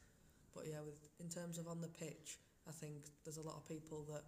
But 0.55 0.65
yeah, 0.69 0.81
with 0.85 1.01
in 1.21 1.29
terms 1.29 1.57
of 1.59 1.67
on 1.69 1.81
the 1.81 1.89
pitch, 1.89 2.39
I 2.69 2.73
think 2.73 3.09
there's 3.25 3.37
a 3.39 3.43
lot 3.47 3.57
of 3.57 3.65
people 3.69 4.05
that 4.13 4.25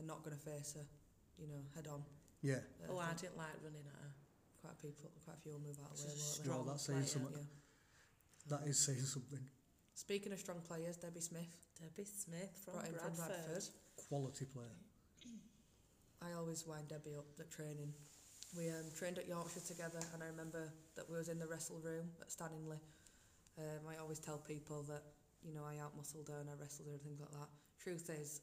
are 0.00 0.06
not 0.06 0.24
going 0.24 0.34
to 0.36 0.42
face 0.42 0.74
her, 0.74 0.86
you 1.38 1.46
know, 1.46 1.62
head 1.74 1.86
on. 1.86 2.02
Yeah. 2.42 2.62
Uh, 2.82 2.94
Oh, 2.94 2.98
I 2.98 3.06
think 3.14 3.20
didn't 3.30 3.38
like 3.38 3.54
running 3.62 3.86
at 3.86 3.94
her. 4.02 4.10
quite 4.60 4.72
a 4.74 4.82
people, 4.82 5.10
quite 5.24 5.36
a 5.38 5.40
few 5.42 5.52
will 5.52 5.60
move 5.62 5.78
out 5.84 5.92
of 5.94 5.98
the 5.98 6.06
way, 6.06 6.14
She's 6.14 6.18
a 6.18 6.26
won't 6.26 6.34
they? 6.34 6.42
strong 6.42 6.56
Well, 6.58 6.66
that's 6.74 6.86
saying 6.86 7.06
something. 7.06 7.46
Yeah. 7.46 8.58
That 8.58 8.66
is 8.66 8.78
saying 8.86 9.06
something. 9.06 9.44
Speaking 9.94 10.32
of 10.32 10.38
strong 10.40 10.60
players, 10.66 10.96
Debbie 10.96 11.20
Smith 11.20 11.54
Debbie 11.78 12.06
Smith 12.08 12.50
from 12.64 12.74
brought 12.74 12.86
in 12.86 12.92
Bradford. 12.94 13.14
from 13.18 13.26
Bradford. 13.28 13.64
Quality 14.08 14.44
player. 14.46 14.78
I 16.22 16.32
always 16.38 16.66
wind 16.66 16.88
Debbie 16.88 17.16
up 17.16 17.26
at 17.40 17.50
training. 17.50 17.92
We 18.56 18.68
um, 18.68 18.84
trained 18.96 19.18
at 19.18 19.26
Yorkshire 19.26 19.60
together, 19.66 20.00
and 20.14 20.22
I 20.22 20.26
remember 20.26 20.72
that 20.96 21.08
we 21.10 21.16
was 21.16 21.28
in 21.28 21.38
the 21.38 21.46
wrestle 21.46 21.80
room 21.82 22.10
at 22.20 22.30
Stanningley. 22.30 22.78
Um, 23.58 23.82
I 23.88 23.96
always 24.00 24.18
tell 24.18 24.38
people 24.38 24.82
that 24.88 25.02
you 25.42 25.52
know 25.52 25.64
I 25.64 25.76
outmuscled 25.76 26.28
her 26.28 26.40
and 26.40 26.48
I 26.50 26.54
wrestled 26.60 26.88
her 26.88 26.94
and 26.94 27.02
things 27.02 27.20
like 27.20 27.30
that. 27.32 27.48
Truth 27.82 28.10
is, 28.10 28.40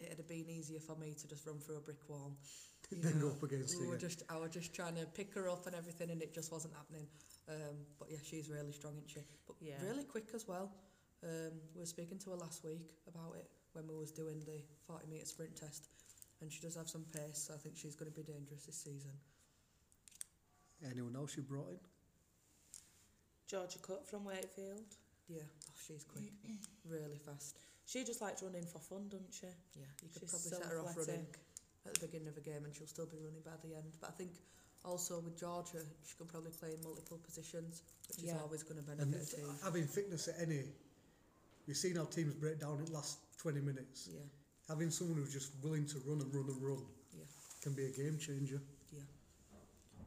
it'd 0.00 0.18
have 0.18 0.28
been 0.28 0.50
easier 0.50 0.80
for 0.80 0.96
me 0.96 1.14
to 1.18 1.28
just 1.28 1.46
run 1.46 1.58
through 1.58 1.76
a 1.76 1.80
brick 1.80 2.08
wall. 2.08 2.36
You 2.90 3.00
then 3.00 3.20
know, 3.20 3.28
go 3.28 3.32
up 3.32 3.42
against 3.44 3.78
we 3.78 3.84
you. 3.86 3.90
were 3.90 3.96
just 3.96 4.22
I 4.28 4.36
was 4.36 4.50
just 4.50 4.74
trying 4.74 4.96
to 4.96 5.06
pick 5.06 5.32
her 5.34 5.48
up 5.48 5.66
and 5.66 5.74
everything, 5.74 6.10
and 6.10 6.20
it 6.20 6.34
just 6.34 6.52
wasn't 6.52 6.74
happening. 6.74 7.06
Um, 7.48 7.76
but 7.98 8.08
yeah, 8.10 8.18
she's 8.22 8.50
really 8.50 8.72
strong, 8.72 8.92
isn't 8.98 9.08
she? 9.08 9.20
But 9.46 9.56
Yeah. 9.62 9.80
really 9.82 10.04
quick 10.04 10.28
as 10.34 10.46
well. 10.46 10.70
Um, 11.22 11.52
we 11.74 11.80
were 11.80 11.86
speaking 11.86 12.18
to 12.18 12.30
her 12.30 12.36
last 12.36 12.64
week 12.64 12.92
about 13.08 13.36
it 13.36 13.48
when 13.72 13.86
we 13.88 13.94
was 13.96 14.10
doing 14.12 14.40
the 14.44 14.60
40 14.86 15.06
metre 15.06 15.24
sprint 15.24 15.56
test, 15.56 15.88
and 16.42 16.52
she 16.52 16.60
does 16.60 16.74
have 16.76 16.88
some 16.88 17.04
pace. 17.14 17.46
So 17.48 17.54
I 17.54 17.56
think 17.56 17.76
she's 17.78 17.94
going 17.94 18.10
to 18.10 18.16
be 18.16 18.22
dangerous 18.24 18.66
this 18.66 18.76
season. 18.76 19.12
Anyone 20.90 21.14
else 21.16 21.36
you 21.36 21.42
brought 21.44 21.70
in? 21.70 21.78
Georgia 23.46 23.78
Cut 23.78 24.06
from 24.08 24.24
Wakefield. 24.24 24.82
Yeah, 25.28 25.46
oh, 25.46 25.72
she's 25.86 26.04
quick, 26.04 26.32
really 26.88 27.18
fast. 27.24 27.56
She 27.86 28.04
just 28.04 28.20
likes 28.20 28.42
running 28.42 28.66
for 28.66 28.78
fun, 28.80 29.08
doesn't 29.08 29.32
she? 29.32 29.46
Yeah, 29.78 29.86
you 30.02 30.08
could 30.12 30.22
She's 30.22 30.30
probably 30.30 30.50
so 30.50 30.58
set 30.58 30.66
her 30.66 30.80
off 30.80 30.96
running 30.96 31.26
at 31.86 31.94
the 31.94 32.06
beginning 32.06 32.28
of 32.28 32.36
a 32.36 32.40
game, 32.40 32.64
and 32.64 32.74
she'll 32.74 32.86
still 32.90 33.06
be 33.06 33.18
running 33.22 33.42
by 33.44 33.54
the 33.62 33.74
end. 33.76 33.94
But 34.00 34.10
I 34.10 34.12
think 34.12 34.30
also 34.84 35.20
with 35.20 35.38
Georgia, 35.38 35.78
she 36.04 36.16
can 36.16 36.26
probably 36.26 36.50
play 36.50 36.74
in 36.74 36.82
multiple 36.82 37.18
positions, 37.22 37.82
which 38.08 38.26
Yeah. 38.26 38.34
is 38.36 38.42
always 38.42 38.62
going 38.64 38.82
to 38.82 38.90
And 38.90 39.12
benefit 39.12 39.32
a 39.34 39.36
team. 39.46 39.58
having 39.62 39.86
fitness 39.86 40.26
at 40.28 40.40
any, 40.40 40.64
we've 41.66 41.76
seen 41.76 41.96
how 41.96 42.06
teams 42.06 42.34
break 42.34 42.58
down 42.58 42.78
in 42.80 42.86
the 42.86 42.92
last 42.92 43.18
20 43.38 43.60
minutes. 43.60 44.08
Yeah, 44.10 44.20
Having 44.68 44.90
someone 44.90 45.18
who's 45.18 45.32
just 45.32 45.52
willing 45.62 45.86
to 45.86 45.98
run 46.06 46.20
and 46.20 46.32
run 46.34 46.46
and 46.48 46.62
run 46.62 46.84
Yeah. 47.16 47.24
can 47.60 47.74
be 47.74 47.86
a 47.86 47.90
game 47.90 48.18
changer. 48.18 48.60
yeah. 48.92 49.00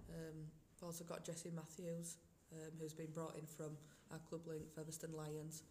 Um, 0.09 0.35
we've 0.37 0.83
also 0.83 1.03
got 1.03 1.23
Jessie 1.25 1.51
Matthews, 1.51 2.17
um, 2.53 2.71
who's 2.79 2.93
been 2.93 3.11
brought 3.11 3.35
in 3.35 3.45
from 3.45 3.77
our 4.11 4.19
club 4.19 4.47
link, 4.47 4.63
Featherstone 4.73 5.13
Lions. 5.13 5.63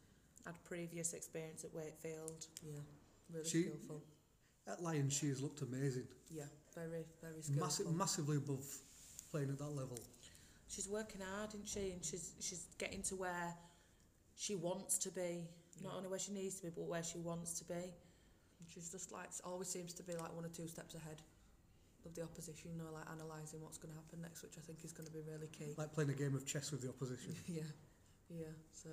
Had 0.45 0.63
previous 0.65 1.15
experience 1.15 1.65
at 1.65 1.73
Wakefield. 1.75 2.47
Yeah, 2.63 2.81
really 3.31 3.49
She- 3.49 3.63
skillful. 3.63 4.03
At 4.67 4.83
Lions, 4.83 5.13
she 5.13 5.29
has 5.29 5.41
looked 5.41 5.63
amazing. 5.63 6.07
Yeah, 6.31 6.49
very, 6.75 7.05
very 7.21 7.43
skillful. 7.43 7.65
Massi- 7.65 7.85
massively 7.85 8.37
above 8.37 8.65
playing 9.31 9.51
at 9.51 9.59
that 9.59 9.71
level. 9.71 9.99
She's 10.69 10.89
working 10.89 11.21
hard, 11.23 11.51
isn't 11.55 11.69
she? 11.69 11.91
And 11.93 12.05
she's 12.05 12.33
she's 12.41 12.67
getting 12.79 13.03
to 13.05 13.17
where 13.17 13.57
she 14.37 14.55
wants 14.55 14.99
to 14.99 15.11
be. 15.11 15.49
Not 15.83 15.91
Yeah. 15.93 15.97
only 15.97 16.09
where 16.09 16.19
she 16.19 16.33
needs 16.33 16.57
to 16.57 16.63
be, 16.65 16.71
but 16.71 16.83
where 16.85 17.03
she 17.03 17.19
wants 17.19 17.59
to 17.59 17.65
be. 17.65 17.93
And 18.65 18.73
She's 18.73 18.89
just 18.89 19.13
like 19.13 19.29
always 19.45 19.69
seems 19.69 19.93
to 19.95 20.03
be 20.03 20.17
like 20.17 20.35
one 20.35 20.45
or 20.45 20.49
two 20.49 20.67
steps 20.69 20.95
ahead 20.95 21.21
of 22.07 22.15
the 22.15 22.23
opposition. 22.23 22.73
You 22.73 22.81
know, 22.81 22.89
like 22.93 23.05
analysing 23.13 23.61
what's 23.61 23.77
going 23.77 23.93
to 23.93 24.01
happen 24.01 24.23
next, 24.25 24.43
which 24.43 24.57
I 24.57 24.65
think 24.65 24.81
is 24.85 24.93
going 24.93 25.07
to 25.07 25.13
be 25.13 25.21
really 25.21 25.53
key. 25.53 25.77
Like 25.77 25.93
playing 25.93 26.11
a 26.11 26.17
game 26.17 26.35
of 26.35 26.47
chess 26.47 26.73
with 26.73 26.81
the 26.81 26.89
opposition. 26.89 27.37
yeah, 27.49 27.69
yeah. 28.33 28.57
So 28.73 28.89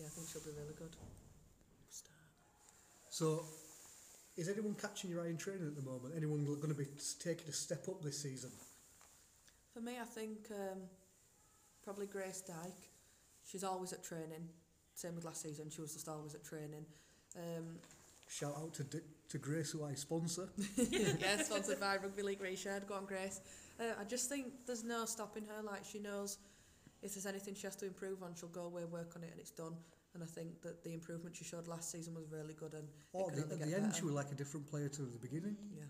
yeah, 0.00 0.06
I 0.06 0.08
think 0.08 0.28
she'll 0.32 0.40
be 0.40 0.56
really 0.56 0.72
good. 0.72 0.96
So, 3.10 3.44
is 4.36 4.48
anyone 4.48 4.74
catching 4.74 5.10
your 5.10 5.22
eye 5.22 5.28
in 5.28 5.36
training 5.36 5.68
at 5.68 5.76
the 5.76 5.88
moment? 5.88 6.14
Anyone 6.16 6.44
going 6.44 6.66
to 6.66 6.74
be 6.74 6.88
taking 7.20 7.48
a 7.48 7.52
step 7.52 7.86
up 7.88 8.02
this 8.02 8.18
season? 8.20 8.50
For 9.72 9.80
me, 9.80 9.92
I 10.00 10.04
think 10.04 10.50
um, 10.50 10.80
probably 11.84 12.06
Grace 12.06 12.40
Dyke. 12.40 12.90
She's 13.44 13.62
always 13.62 13.92
at 13.92 14.02
training. 14.02 14.48
Same 14.94 15.14
with 15.14 15.24
last 15.24 15.42
season. 15.42 15.70
She 15.70 15.80
was 15.80 15.92
just 15.92 16.08
always 16.08 16.34
at 16.34 16.44
training. 16.44 16.86
Um, 17.36 17.76
Shout 18.34 18.54
out 18.58 18.74
to, 18.74 18.82
D- 18.84 18.98
to 19.28 19.38
Grace, 19.38 19.70
who 19.70 19.84
I 19.84 19.94
sponsor. 19.94 20.48
yeah, 20.76 21.36
sponsored 21.40 21.78
by 21.78 21.98
Rugby 21.98 22.22
League 22.22 22.40
Reshared. 22.42 22.84
Go 22.88 22.94
on, 22.94 23.04
Grace. 23.04 23.40
Uh, 23.78 23.92
I 24.00 24.02
just 24.04 24.28
think 24.28 24.46
there's 24.66 24.82
no 24.82 25.04
stopping 25.04 25.44
her. 25.46 25.62
Like 25.62 25.84
she 25.84 26.00
knows 26.00 26.38
if 27.00 27.14
there's 27.14 27.26
anything 27.26 27.54
she 27.54 27.62
has 27.68 27.76
to 27.76 27.86
improve 27.86 28.24
on, 28.24 28.34
she'll 28.38 28.48
go 28.48 28.62
away, 28.64 28.84
work 28.86 29.12
on 29.14 29.22
it, 29.22 29.30
and 29.30 29.38
it's 29.38 29.52
done. 29.52 29.74
And 30.14 30.22
I 30.22 30.26
think 30.26 30.62
that 30.62 30.82
the 30.82 30.94
improvement 30.94 31.36
she 31.36 31.44
showed 31.44 31.68
last 31.68 31.92
season 31.92 32.14
was 32.14 32.24
really 32.30 32.54
good. 32.54 32.72
And 32.74 32.88
Oh, 33.14 33.26
can 33.28 33.36
the, 33.36 33.42
at 33.54 33.60
the 33.60 33.74
end, 33.74 33.86
better. 33.90 33.94
she 33.94 34.04
was 34.04 34.14
like 34.14 34.32
a 34.32 34.34
different 34.34 34.66
player 34.68 34.88
to 34.88 35.02
the 35.02 35.18
beginning. 35.18 35.56
yeah, 35.76 35.84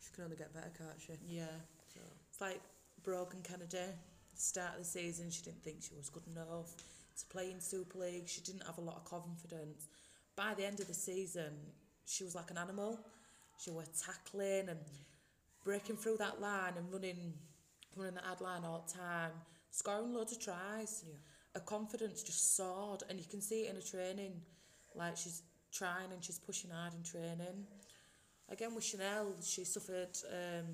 she 0.00 0.10
can 0.14 0.24
only 0.24 0.36
get 0.36 0.54
better, 0.54 0.72
can't 0.78 0.98
she? 0.98 1.12
Yeah. 1.26 1.44
So 1.92 2.00
It's 2.30 2.40
like 2.40 2.60
Brogan 3.02 3.40
Kennedy. 3.42 3.92
Start 4.36 4.72
of 4.72 4.78
the 4.78 4.84
season, 4.84 5.30
she 5.30 5.42
didn't 5.42 5.62
think 5.62 5.76
she 5.82 5.94
was 5.94 6.08
good 6.08 6.26
enough 6.26 6.74
to 7.18 7.26
play 7.26 7.50
in 7.52 7.60
Super 7.60 7.98
League. 8.00 8.26
She 8.28 8.40
didn't 8.40 8.64
have 8.66 8.78
a 8.78 8.80
lot 8.80 8.96
of 8.96 9.04
confidence. 9.04 9.86
By 10.36 10.54
the 10.54 10.66
end 10.66 10.80
of 10.80 10.88
the 10.88 10.94
season, 10.94 11.52
she 12.06 12.24
was 12.24 12.34
like 12.34 12.50
an 12.50 12.58
animal. 12.58 12.98
She 13.58 13.70
was 13.70 13.86
tackling 14.04 14.68
and 14.68 14.80
breaking 15.64 15.96
through 15.96 16.16
that 16.18 16.40
line 16.40 16.72
and 16.76 16.92
running, 16.92 17.34
running 17.96 18.14
that 18.14 18.24
ad 18.30 18.40
line 18.40 18.64
all 18.64 18.84
the 18.86 18.92
time, 18.92 19.30
scoring 19.70 20.12
loads 20.12 20.32
of 20.32 20.40
tries. 20.40 21.04
yeah, 21.06 21.14
Her 21.54 21.60
confidence 21.60 22.22
just 22.22 22.56
soared, 22.56 23.04
and 23.08 23.18
you 23.18 23.24
can 23.30 23.40
see 23.40 23.62
it 23.62 23.70
in 23.70 23.76
her 23.76 23.82
training. 23.82 24.32
Like 24.94 25.16
she's 25.16 25.42
trying 25.72 26.12
and 26.12 26.22
she's 26.22 26.38
pushing 26.38 26.70
hard 26.70 26.94
in 26.94 27.02
training. 27.02 27.66
Again 28.50 28.74
with 28.74 28.84
Chanel, 28.84 29.34
she 29.42 29.64
suffered 29.64 30.16
um, 30.30 30.66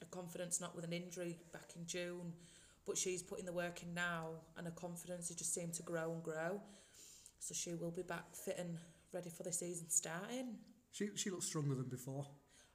a 0.00 0.04
confidence 0.06 0.60
not 0.60 0.74
with 0.74 0.84
an 0.84 0.92
injury 0.92 1.38
back 1.52 1.70
in 1.76 1.86
June, 1.86 2.32
but 2.86 2.96
she's 2.96 3.22
putting 3.22 3.44
the 3.44 3.52
work 3.52 3.82
in 3.82 3.92
now, 3.94 4.28
and 4.56 4.66
her 4.66 4.72
confidence 4.72 5.28
has 5.28 5.36
just 5.36 5.52
seemed 5.52 5.74
to 5.74 5.82
grow 5.82 6.12
and 6.12 6.22
grow. 6.22 6.60
So 7.40 7.54
she 7.54 7.74
will 7.74 7.90
be 7.90 8.02
back 8.02 8.34
fit 8.34 8.56
and 8.58 8.78
ready 9.12 9.30
for 9.30 9.42
the 9.42 9.52
season 9.52 9.88
starting. 9.90 10.56
She, 10.92 11.08
she 11.16 11.30
looks 11.30 11.46
stronger 11.46 11.74
than 11.74 11.88
before. 11.88 12.26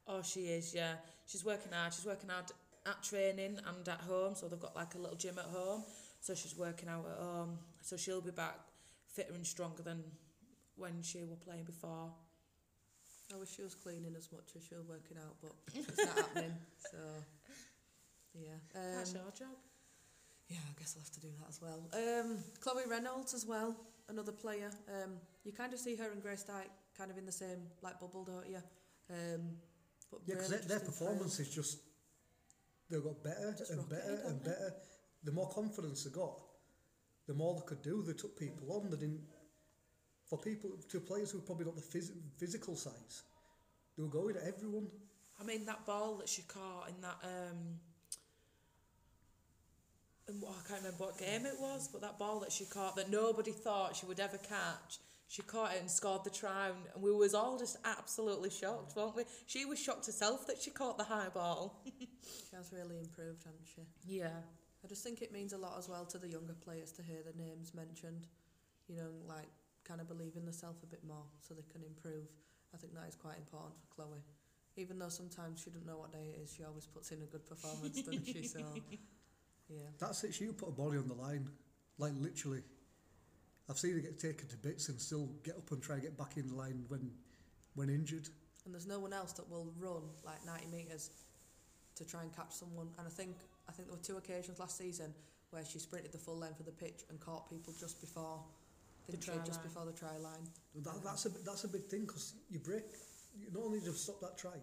Oh, 0.07 0.21
she 0.21 0.41
is, 0.41 0.73
yeah. 0.73 0.95
She's 1.25 1.45
working 1.45 1.71
hard. 1.71 1.93
She's 1.93 2.05
working 2.05 2.29
hard 2.29 2.45
at 2.85 3.01
training 3.03 3.59
and 3.65 3.87
at 3.87 4.01
home. 4.01 4.35
So 4.35 4.47
they've 4.47 4.59
got 4.59 4.75
like 4.75 4.95
a 4.95 4.97
little 4.97 5.15
gym 5.15 5.39
at 5.39 5.45
home. 5.45 5.83
So 6.19 6.35
she's 6.35 6.55
working 6.55 6.89
out 6.89 7.05
at 7.09 7.23
home. 7.23 7.57
So 7.81 7.97
she'll 7.97 8.21
be 8.21 8.31
back 8.31 8.57
fitter 9.07 9.33
and 9.33 9.45
stronger 9.45 9.83
than 9.83 10.03
when 10.75 11.01
she 11.01 11.19
were 11.23 11.35
playing 11.35 11.63
before. 11.63 12.11
I 13.33 13.37
wish 13.37 13.55
she 13.55 13.63
was 13.63 13.75
cleaning 13.75 14.13
as 14.17 14.31
much 14.31 14.55
as 14.55 14.63
she 14.67 14.75
was 14.75 14.85
working 14.87 15.17
out, 15.17 15.35
but 15.41 15.53
it's 15.73 16.05
not 16.05 16.17
happening. 16.17 16.53
So 16.91 16.99
yeah. 18.35 18.59
Um, 18.75 18.97
That's 18.97 19.13
your 19.13 19.23
job. 19.37 19.57
Yeah, 20.49 20.57
I 20.57 20.79
guess 20.79 20.95
I'll 20.95 21.01
have 21.01 21.11
to 21.11 21.19
do 21.19 21.29
that 21.39 21.49
as 21.49 21.61
well. 21.61 21.89
Um, 21.93 22.37
Chloe 22.59 22.83
Reynolds 22.87 23.33
as 23.33 23.45
well, 23.45 23.75
another 24.09 24.31
player. 24.31 24.69
Um, 24.87 25.13
you 25.43 25.51
kind 25.51 25.73
of 25.73 25.79
see 25.79 25.95
her 25.95 26.11
and 26.11 26.21
Grace 26.21 26.43
Dyke 26.43 26.69
kind 26.97 27.11
of 27.11 27.17
in 27.17 27.25
the 27.25 27.31
same 27.31 27.67
like 27.81 27.99
bubble, 27.99 28.23
don't 28.23 28.47
you? 28.49 28.61
Um, 29.09 29.57
but 30.11 30.21
Yeah, 30.25 30.35
because 30.35 30.51
really 30.51 30.65
their, 30.67 30.79
performance 30.79 31.39
is 31.39 31.49
just 31.49 31.79
they've 32.89 33.03
got 33.03 33.23
better 33.23 33.55
Just 33.57 33.71
and 33.71 33.79
rocketed, 33.79 34.03
better 34.05 34.27
and 34.27 34.41
they? 34.43 34.49
better. 34.51 34.73
The 35.23 35.31
more 35.31 35.49
confidence 35.49 36.03
they 36.03 36.11
got, 36.11 36.37
the 37.27 37.33
more 37.33 37.55
they 37.55 37.65
could 37.65 37.81
do. 37.81 38.03
They 38.03 38.13
took 38.13 38.37
people 38.37 38.73
on. 38.73 38.89
They 38.89 38.97
didn't. 38.97 39.21
For 40.29 40.37
people, 40.37 40.71
to 40.89 40.99
players 40.99 41.31
who 41.31 41.39
probably 41.39 41.65
not 41.65 41.75
the 41.75 41.81
phys- 41.81 42.11
physical 42.37 42.75
size, 42.75 43.23
they 43.95 44.03
were 44.03 44.09
going 44.09 44.35
at 44.35 44.43
everyone. 44.43 44.87
I 45.39 45.43
mean, 45.43 45.65
that 45.65 45.85
ball 45.85 46.15
that 46.17 46.29
she 46.29 46.41
caught 46.43 46.89
in 46.89 47.01
that. 47.01 47.17
Um, 47.23 47.79
what, 50.39 50.53
I 50.63 50.67
can't 50.67 50.81
remember 50.83 51.03
what 51.05 51.17
game 51.17 51.45
it 51.45 51.59
was, 51.59 51.87
but 51.91 52.01
that 52.01 52.17
ball 52.17 52.39
that 52.41 52.51
she 52.51 52.65
caught 52.65 52.95
that 52.95 53.09
nobody 53.09 53.51
thought 53.51 53.95
she 53.95 54.05
would 54.05 54.19
ever 54.19 54.37
catch. 54.37 54.99
She 55.27 55.41
caught 55.41 55.73
it 55.73 55.81
and 55.81 55.89
scored 55.89 56.23
the 56.23 56.29
try, 56.29 56.67
and- 56.69 56.85
and 56.93 57.01
we 57.03 57.11
was 57.11 57.33
all 57.33 57.57
just 57.57 57.77
absolutely 57.85 58.49
shocked, 58.51 58.95
weren't 58.95 59.15
we? 59.15 59.23
She 59.47 59.65
was 59.65 59.79
shocked 59.79 60.05
herself 60.05 60.45
that 60.47 60.61
she 60.61 60.69
caught 60.71 60.97
the 60.97 61.03
high 61.05 61.29
ball. 61.33 61.81
She 62.49 62.55
has 62.55 62.71
really 62.71 62.99
improved, 62.99 63.43
hasn't 63.43 63.67
she? 63.75 63.81
Yeah. 64.05 64.41
I 64.83 64.87
just 64.87 65.03
think 65.03 65.21
it 65.21 65.31
means 65.33 65.53
a 65.53 65.57
lot 65.57 65.75
as 65.79 65.89
well 65.89 66.05
to 66.05 66.17
the 66.19 66.27
younger 66.27 66.53
players 66.53 66.91
to 66.93 67.01
hear 67.03 67.21
their 67.23 67.33
names 67.35 67.73
mentioned. 67.73 68.27
You 68.87 68.95
know, 68.97 69.09
like 69.27 69.47
kind 69.83 69.99
of 69.99 70.07
believe 70.07 70.35
in 70.35 70.45
themselves 70.45 70.83
a 70.83 70.85
bit 70.85 71.03
more 71.03 71.23
so 71.41 71.53
they 71.53 71.65
can 71.71 71.83
improve. 71.83 72.27
I 72.73 72.77
think 72.77 72.93
that 72.95 73.07
is 73.07 73.15
quite 73.15 73.37
important 73.37 73.73
for 73.79 73.87
Chloe. 73.95 74.21
Even 74.77 74.99
though 74.99 75.09
sometimes 75.09 75.61
she 75.61 75.69
doesn't 75.71 75.85
know 75.85 75.97
what 75.97 76.11
day 76.11 76.33
it 76.37 76.41
is, 76.43 76.53
she 76.53 76.63
always 76.63 76.85
puts 76.85 77.11
in 77.11 77.21
a 77.21 77.25
good 77.25 77.45
performance, 77.45 78.01
doesn't 78.01 78.25
she? 78.25 78.43
So, 78.47 78.59
yeah. 79.69 79.77
That's 79.99 80.23
it. 80.23 80.33
She 80.33 80.45
would 80.47 80.57
put 80.57 80.69
a 80.69 80.71
body 80.71 80.97
on 80.97 81.07
the 81.07 81.13
line, 81.13 81.49
like 81.97 82.13
literally. 82.19 82.61
I've 83.69 83.77
seen 83.77 83.93
her 83.93 83.99
get 83.99 84.19
taken 84.19 84.47
to 84.49 84.57
bits 84.57 84.89
and 84.89 84.99
still 84.99 85.29
get 85.43 85.55
up 85.55 85.71
and 85.71 85.81
try 85.81 85.95
and 85.95 86.03
get 86.03 86.17
back 86.17 86.35
in 86.35 86.47
the 86.49 86.55
line 86.55 86.83
when, 86.89 87.09
when 87.75 87.89
injured. 87.89 88.27
And 88.65 88.73
there's 88.73 88.87
no 88.87 88.99
one 88.99 89.13
else 89.13 89.31
that 89.33 89.49
will 89.49 89.71
run 89.79 90.01
like 90.25 90.45
90 90.45 90.67
metres 90.67 91.11
to 91.95 92.05
try 92.05 92.23
and 92.23 92.35
catch 92.35 92.51
someone. 92.51 92.89
And 92.97 93.07
I 93.07 93.09
think 93.09 93.37
I 93.69 93.71
think 93.71 93.87
there 93.87 93.95
were 93.97 94.03
two 94.03 94.17
occasions 94.17 94.59
last 94.59 94.77
season 94.77 95.13
where 95.51 95.63
she 95.63 95.79
sprinted 95.79 96.11
the 96.11 96.17
full 96.17 96.37
length 96.37 96.59
of 96.59 96.65
the 96.65 96.71
pitch 96.73 97.03
and 97.09 97.19
caught 97.19 97.49
people 97.49 97.73
just 97.79 98.01
before 98.01 98.43
The 99.05 99.13
didn't 99.13 99.23
try 99.23 99.35
just 99.45 99.59
line. 99.59 99.67
before 99.67 99.85
the 99.85 99.93
try 99.93 100.17
line. 100.17 100.43
That, 100.83 101.03
that's 101.03 101.25
a 101.25 101.29
that's 101.29 101.63
a 101.63 101.67
big 101.69 101.85
thing 101.85 102.01
because 102.01 102.33
you 102.49 102.59
break. 102.59 102.83
You 103.39 103.47
not 103.53 103.63
only 103.63 103.79
just 103.79 104.03
stop 104.03 104.19
that 104.21 104.37
try, 104.37 104.57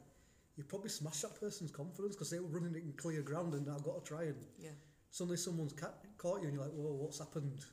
you 0.57 0.64
probably 0.64 0.90
smash 0.90 1.23
that 1.23 1.40
person's 1.40 1.71
confidence 1.71 2.14
because 2.16 2.30
they 2.30 2.38
were 2.38 2.49
running 2.49 2.75
it 2.75 2.83
in 2.85 2.92
clear 2.92 3.23
ground 3.23 3.54
and 3.54 3.69
I've 3.71 3.83
got 3.83 4.04
to 4.04 4.09
try 4.09 4.25
and 4.25 4.37
Yeah. 4.59 4.71
Suddenly 5.11 5.37
someone's 5.37 5.73
ca- 5.73 5.99
caught 6.19 6.40
you 6.40 6.49
and 6.49 6.55
you're 6.55 6.64
like, 6.64 6.73
whoa, 6.73 6.93
what's 6.93 7.19
happened? 7.19 7.64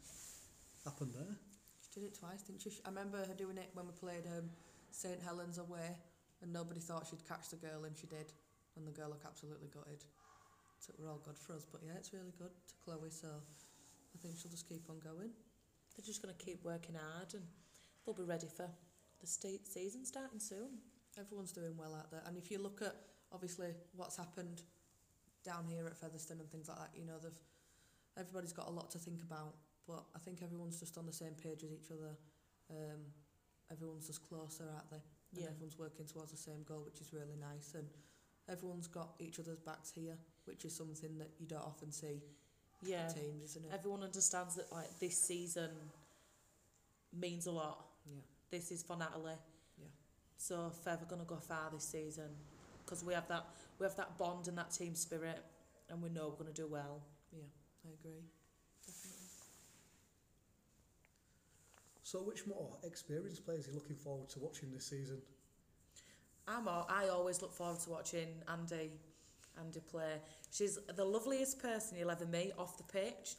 Happened 0.84 1.12
there? 1.16 1.36
She 1.82 2.00
did 2.00 2.08
it 2.08 2.20
twice, 2.20 2.44
didn't 2.44 2.62
she? 2.62 2.72
I 2.86 2.90
remember 2.90 3.18
her 3.18 3.34
doing 3.34 3.58
it 3.58 3.70
when 3.74 3.86
we 3.86 3.94
played 3.94 4.26
um, 4.38 4.50
St 4.92 5.22
Helens 5.24 5.58
away, 5.58 5.98
and 6.42 6.54
nobody 6.54 6.80
thought 6.80 7.08
she'd 7.10 7.28
catch 7.28 7.50
the 7.50 7.58
girl, 7.58 7.84
and 7.86 7.98
she 7.98 8.08
did. 8.08 8.32
And 8.76 8.88
the 8.88 8.92
girl 8.92 9.10
looked 9.10 9.26
absolutely 9.26 9.68
gutted. 9.74 10.04
So 10.80 10.94
we're 10.98 11.10
all 11.10 11.22
good 11.24 11.38
for 11.38 11.54
us. 11.54 11.66
But 11.66 11.82
yeah, 11.84 11.98
it's 11.98 12.14
really 12.14 12.34
good 12.38 12.54
to 12.54 12.74
Chloe. 12.86 13.10
So 13.10 13.28
I 13.28 14.18
think 14.22 14.36
she'll 14.38 14.52
just 14.52 14.70
keep 14.70 14.90
on 14.90 15.00
going. 15.00 15.32
They're 15.96 16.06
just 16.06 16.22
going 16.22 16.34
to 16.34 16.46
keep 16.46 16.64
working 16.64 16.96
hard 16.96 17.34
and 17.34 17.44
they'll 18.06 18.14
be 18.14 18.24
ready 18.24 18.48
for 18.48 18.70
the 19.20 19.28
state 19.28 19.68
season 19.68 20.06
starting 20.06 20.40
soon. 20.40 20.78
Everyone's 21.20 21.52
doing 21.52 21.76
well 21.76 21.96
out 21.96 22.12
there. 22.12 22.22
And 22.28 22.38
if 22.38 22.52
you 22.52 22.62
look 22.62 22.82
at 22.82 22.96
obviously 23.32 23.74
what's 23.96 24.16
happened 24.16 24.62
down 25.48 25.64
here 25.66 25.88
at 25.88 25.96
Featherstone 25.96 26.40
and 26.44 26.50
things 26.52 26.68
like 26.68 26.78
that, 26.78 26.92
you 26.94 27.06
know, 27.06 27.16
they've 27.24 27.40
everybody's 28.20 28.52
got 28.54 28.68
a 28.68 28.72
lot 28.72 28.92
to 28.92 29.00
think 29.00 29.22
about. 29.24 29.54
But 29.88 30.04
I 30.16 30.20
think 30.20 30.44
everyone's 30.44 30.80
just 30.80 30.98
on 30.98 31.06
the 31.06 31.14
same 31.14 31.34
page 31.42 31.64
as 31.64 31.72
each 31.72 31.90
other. 31.92 32.12
Um, 32.70 33.00
everyone's 33.72 34.08
just 34.08 34.28
closer, 34.28 34.66
aren't 34.76 34.90
they? 34.92 34.98
And 35.32 35.42
Yeah. 35.44 35.48
everyone's 35.50 35.78
working 35.78 36.06
towards 36.06 36.32
the 36.32 36.38
same 36.38 36.64
goal, 36.64 36.84
which 36.84 37.00
is 37.00 37.14
really 37.14 37.38
nice. 37.38 37.74
And 37.74 37.88
everyone's 38.50 38.88
got 38.88 39.16
each 39.20 39.40
other's 39.40 39.60
backs 39.60 39.92
here, 39.92 40.18
which 40.46 40.66
is 40.66 40.76
something 40.76 41.18
that 41.20 41.30
you 41.40 41.48
don't 41.48 41.64
often 41.64 41.92
see 41.92 42.22
Yeah. 42.82 43.08
in 43.08 43.14
teams, 43.14 43.44
isn't 43.52 43.66
it? 43.66 43.72
Everyone 43.72 44.04
understands 44.04 44.56
that 44.56 44.72
like 44.72 45.00
this 45.00 45.18
season 45.18 45.72
means 47.14 47.46
a 47.48 47.52
lot. 47.52 47.86
yeah. 48.06 48.22
This 48.50 48.72
is 48.72 48.84
for 48.84 48.98
Natalie. 48.98 49.38
Yeah. 49.78 49.88
So 50.38 50.72
are 50.86 50.98
going 51.08 51.22
to 51.22 51.28
go 51.28 51.38
far 51.38 51.70
this 51.72 51.84
season 51.84 52.36
because 52.84 53.04
we 53.04 53.14
have 53.14 53.28
that 53.28 53.46
we 53.80 53.86
have 53.86 53.96
that 53.98 54.18
bond 54.18 54.48
and 54.48 54.58
that 54.58 54.72
team 54.72 54.96
spirit, 54.96 55.44
and 55.90 56.02
we 56.02 56.10
know 56.10 56.30
we're 56.30 56.44
going 56.44 56.54
to 56.54 56.62
do 56.62 56.68
well. 56.68 57.02
Yeah, 57.32 57.44
I 57.86 57.94
agree. 58.00 58.24
Definitely. 58.86 59.18
So, 62.04 62.20
which 62.20 62.48
more 62.48 62.78
experienced 62.84 63.46
players 63.46 63.68
are 63.68 63.72
you 63.72 63.76
looking 63.76 63.96
forward 63.98 64.30
to 64.30 64.40
watching 64.40 64.72
this 64.72 64.86
season? 64.86 65.18
I'm 66.48 66.68
al- 66.68 66.88
I 66.90 67.10
always 67.10 67.42
look 67.42 67.54
forward 67.54 67.80
to 67.82 67.90
watching 67.90 68.28
Andy 68.48 68.92
Andy 69.60 69.80
play. 69.80 70.22
She's 70.52 70.80
the 70.96 71.04
loveliest 71.04 71.60
person 71.60 71.98
you'll 71.98 72.12
ever 72.12 72.26
meet 72.26 72.54
off 72.58 72.78
the 72.78 72.84
pitch. 72.84 73.36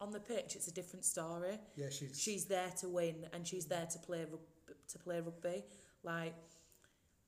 On 0.00 0.10
the 0.10 0.20
pitch, 0.20 0.56
it's 0.56 0.68
a 0.68 0.72
different 0.74 1.04
story. 1.04 1.58
Yeah, 1.76 1.86
she's. 1.90 2.20
She's 2.20 2.44
there 2.44 2.70
to 2.80 2.88
win 2.88 3.26
and 3.32 3.46
she's 3.46 3.66
there 3.66 3.86
to 3.86 3.98
play 3.98 4.24
to 4.88 4.98
play 4.98 5.20
rugby. 5.20 5.64
Like 6.02 6.34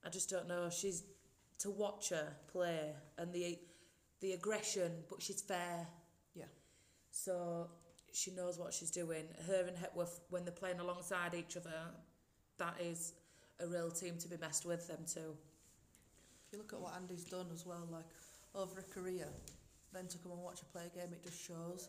I 0.04 0.08
just 0.10 0.28
don't 0.28 0.48
know. 0.48 0.68
She's 0.70 1.02
to 1.58 1.70
watch 1.70 2.10
her 2.10 2.32
play 2.52 2.92
and 3.18 3.32
the 3.32 3.58
the 4.20 4.32
aggression, 4.32 4.90
but 5.08 5.20
she's 5.22 5.42
fair. 5.42 5.86
Yeah. 6.34 6.44
So 7.10 7.68
she 8.12 8.30
knows 8.30 8.58
what 8.58 8.72
she's 8.72 8.90
doing. 8.90 9.24
Her 9.46 9.66
and 9.66 9.76
Hepworth, 9.76 10.20
when 10.30 10.44
they're 10.44 10.52
playing 10.52 10.80
alongside 10.80 11.34
each 11.34 11.56
other, 11.56 11.72
that 12.58 12.76
is 12.80 13.12
a 13.60 13.66
real 13.66 13.90
team 13.90 14.16
to 14.18 14.28
be 14.28 14.36
messed 14.38 14.64
with. 14.66 14.86
Them 14.88 15.04
too. 15.06 15.36
If 16.46 16.52
you 16.52 16.58
look 16.58 16.72
at 16.72 16.80
what 16.80 16.94
Andy's 16.96 17.24
done 17.24 17.46
as 17.52 17.66
well, 17.66 17.86
like 17.90 18.06
over 18.54 18.80
a 18.80 18.82
career, 18.84 19.28
then 19.92 20.06
to 20.08 20.18
come 20.18 20.32
and 20.32 20.40
watch 20.42 20.60
her 20.60 20.66
play 20.72 20.82
a 20.92 20.96
game, 20.98 21.12
it 21.12 21.22
just 21.22 21.44
shows 21.46 21.88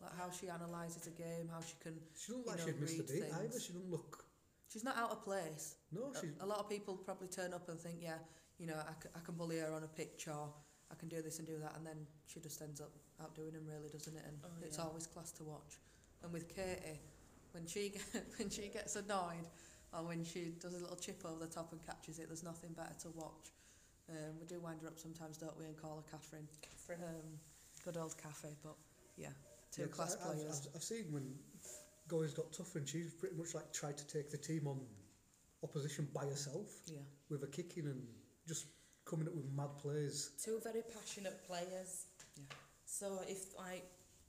like 0.00 0.16
how 0.18 0.30
she 0.30 0.48
analyses 0.48 1.06
a 1.06 1.10
game, 1.10 1.48
how 1.52 1.60
she 1.60 1.74
can. 1.82 1.94
she 2.18 2.32
doesn't 2.32 2.44
you 2.44 2.50
like 2.50 2.58
know, 2.58 2.66
she'd 2.66 2.80
missed 2.80 2.98
a 2.98 3.02
read 3.02 3.08
beat 3.22 3.32
either. 3.32 3.48
things. 3.48 3.64
She 3.64 3.72
doesn't 3.72 3.90
look. 3.90 4.24
She's 4.68 4.84
not 4.84 4.96
out 4.96 5.10
of 5.12 5.22
place. 5.22 5.76
No, 5.92 6.12
A- 6.14 6.20
she's. 6.20 6.30
A, 6.40 6.46
lot 6.46 6.58
of 6.58 6.68
people 6.68 6.96
probably 6.96 7.28
turn 7.28 7.52
up 7.54 7.68
and 7.68 7.78
think, 7.78 7.96
yeah, 8.00 8.18
you 8.58 8.66
know, 8.66 8.76
I, 8.78 8.92
c- 9.02 9.10
I 9.14 9.20
can 9.20 9.34
bully 9.34 9.58
her 9.58 9.72
on 9.72 9.82
a 9.84 9.88
pitch 9.88 10.28
or 10.28 10.48
I 10.90 10.94
can 10.94 11.08
do 11.08 11.22
this 11.22 11.38
and 11.38 11.46
do 11.46 11.58
that, 11.58 11.74
and 11.76 11.86
then 11.86 12.06
she 12.26 12.40
just 12.40 12.60
ends 12.62 12.80
up 12.80 12.90
outdoing 13.22 13.52
him, 13.54 13.64
really, 13.66 13.88
doesn't 13.88 14.14
it? 14.14 14.22
And 14.26 14.36
Oh, 14.44 14.48
it's 14.62 14.78
yeah. 14.78 14.84
always 14.84 15.06
class 15.06 15.32
to 15.32 15.44
watch. 15.44 15.78
And 16.22 16.32
with 16.32 16.48
Katie, 16.54 17.00
when 17.52 17.66
she 17.66 17.90
get, 17.90 18.24
when 18.38 18.50
she 18.50 18.68
gets 18.68 18.96
annoyed 18.96 19.48
or 19.92 20.04
when 20.04 20.24
she 20.24 20.52
does 20.60 20.74
a 20.74 20.78
little 20.78 20.96
chip 20.96 21.22
over 21.24 21.38
the 21.44 21.50
top 21.50 21.72
and 21.72 21.80
catches 21.84 22.18
it, 22.18 22.28
there's 22.28 22.42
nothing 22.44 22.72
better 22.72 22.94
to 23.02 23.08
watch. 23.10 23.52
Um, 24.10 24.38
we 24.40 24.46
do 24.46 24.60
wind 24.60 24.80
her 24.82 24.88
up 24.88 24.98
sometimes, 24.98 25.38
don't 25.38 25.56
we, 25.58 25.64
and 25.64 25.76
call 25.76 25.96
her 25.96 26.10
Catherine. 26.10 26.46
Um, 26.90 27.38
good 27.84 27.96
old 27.96 28.16
Cafe, 28.22 28.48
but 28.62 28.76
yeah, 29.16 29.28
two 29.70 29.82
Yeah, 29.82 29.88
'cause 29.88 29.96
class 29.96 30.16
I, 30.16 30.28
I've, 30.30 30.36
players. 30.36 30.66
I've, 30.68 30.76
I've 30.76 30.82
seen 30.82 31.04
when 31.10 31.34
Goy's 32.08 32.34
got 32.34 32.52
tough 32.52 32.74
and 32.76 32.86
she's 32.86 33.14
pretty 33.14 33.36
much 33.36 33.54
like 33.54 33.72
tried 33.72 33.96
to 33.98 34.06
take 34.06 34.30
the 34.30 34.36
team 34.36 34.66
on 34.66 34.80
opposition 35.62 36.08
by 36.12 36.24
herself 36.26 36.68
yeah, 36.86 36.98
with 37.30 37.42
a 37.44 37.46
kicking 37.46 37.86
and 37.86 38.02
just 38.46 38.66
coming 39.04 39.26
up 39.26 39.34
with 39.34 39.50
mad 39.56 39.76
plays. 39.80 40.30
Two 40.42 40.60
very 40.62 40.82
passionate 40.94 41.46
players. 41.46 42.06
Yeah. 42.36 42.44
So 42.84 43.20
if 43.28 43.56
like, 43.58 43.84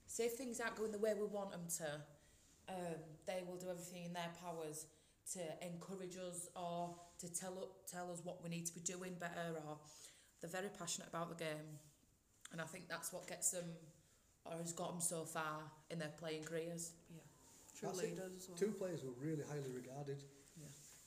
say 0.08 0.26
if 0.26 0.34
things 0.34 0.60
aren't 0.60 0.76
going 0.76 0.92
the 0.92 1.00
way 1.00 1.14
we 1.14 1.26
want 1.26 1.52
them 1.52 1.66
to, 1.78 2.74
um, 2.74 2.96
they 3.26 3.44
will 3.48 3.58
do 3.58 3.70
everything 3.70 4.06
in 4.06 4.14
their 4.14 4.32
powers 4.42 4.86
to 5.34 5.40
encourage 5.66 6.18
us 6.18 6.48
or 6.56 6.96
to 7.20 7.34
tell 7.34 7.54
u- 7.54 7.68
tell 7.90 8.12
us 8.12 8.22
what 8.24 8.44
we 8.44 8.50
need 8.50 8.66
to 8.66 8.74
be 8.74 8.82
doing 8.82 9.16
better. 9.20 9.56
Or 9.68 9.78
they're 10.42 10.50
very 10.50 10.70
passionate 10.78 11.10
about 11.10 11.30
the 11.30 11.44
game, 11.44 11.80
and 12.52 12.62
I 12.62 12.66
think 12.66 12.88
that's 12.90 13.14
what 13.14 13.28
gets 13.28 13.52
them 13.52 13.66
or 14.46 14.58
has 14.58 14.74
got 14.74 14.92
them 14.92 15.00
so 15.00 15.24
far 15.24 15.64
in 15.90 16.00
their 16.00 16.12
playing 16.20 16.44
careers. 16.44 16.92
yeah. 17.10 17.22
True 17.80 17.90
That's 17.90 18.02
leaders 18.02 18.32
as 18.38 18.50
well. 18.50 18.58
Two 18.58 18.72
players 18.72 19.04
were 19.04 19.16
really 19.20 19.44
highly 19.50 19.72
regarded. 19.74 20.22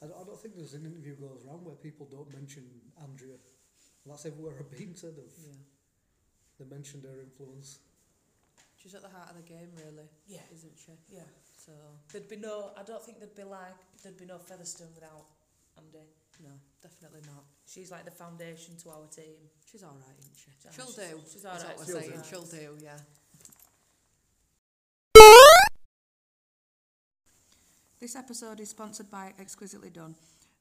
Yeah. 0.00 0.06
I 0.06 0.10
don't, 0.10 0.20
I 0.20 0.24
don't 0.26 0.40
think 0.40 0.56
there's 0.56 0.74
an 0.74 0.84
interview 0.84 1.14
goes 1.16 1.44
around 1.46 1.64
where 1.64 1.74
people 1.74 2.06
don't 2.10 2.32
mention 2.32 2.64
Andrea. 3.02 3.34
And 4.04 4.12
that's 4.12 4.26
everywhere 4.26 4.54
I've 4.58 4.70
been 4.70 4.94
to. 4.94 5.06
They've, 5.06 5.24
Yeah. 5.46 5.52
they 6.60 6.64
mentioned 6.66 7.04
her 7.04 7.20
influence. 7.20 7.78
She's 8.76 8.94
at 8.94 9.02
the 9.02 9.08
heart 9.08 9.30
of 9.30 9.36
the 9.36 9.42
game, 9.42 9.70
really, 9.74 10.06
Yeah, 10.28 10.42
isn't 10.54 10.76
she? 10.78 10.92
yeah. 11.10 11.22
So, 11.64 11.72
There'd 12.12 12.28
be 12.28 12.36
no. 12.36 12.70
I 12.76 12.84
don't 12.84 13.02
think 13.02 13.18
there'd 13.18 13.34
be 13.34 13.42
like 13.42 13.74
there'd 14.02 14.16
be 14.16 14.26
no 14.26 14.38
Featherstone 14.38 14.94
without 14.94 15.26
Andy. 15.76 16.06
no, 16.44 16.50
definitely 16.80 17.22
not. 17.26 17.42
She's 17.66 17.90
like 17.90 18.04
the 18.04 18.12
foundation 18.12 18.76
to 18.76 18.90
our 18.90 19.06
team. 19.10 19.34
She's 19.68 19.82
all 19.82 19.96
right, 19.98 20.14
isn't 20.20 20.36
she? 20.36 20.50
She's- 20.62 20.74
She'll 20.76 20.86
do. 20.94 21.20
she's 21.26 21.42
That's 21.42 21.64
alright, 21.64 21.76
what 21.78 21.86
she'll 21.86 21.96
we're 21.96 22.02
do. 22.02 22.08
saying. 22.10 22.22
She'll 22.30 22.44
do, 22.76 22.78
yeah. 22.84 22.98
This 27.98 28.14
episode 28.14 28.60
is 28.60 28.68
sponsored 28.68 29.10
by 29.10 29.32
Exquisitely 29.40 29.88
Done. 29.88 30.14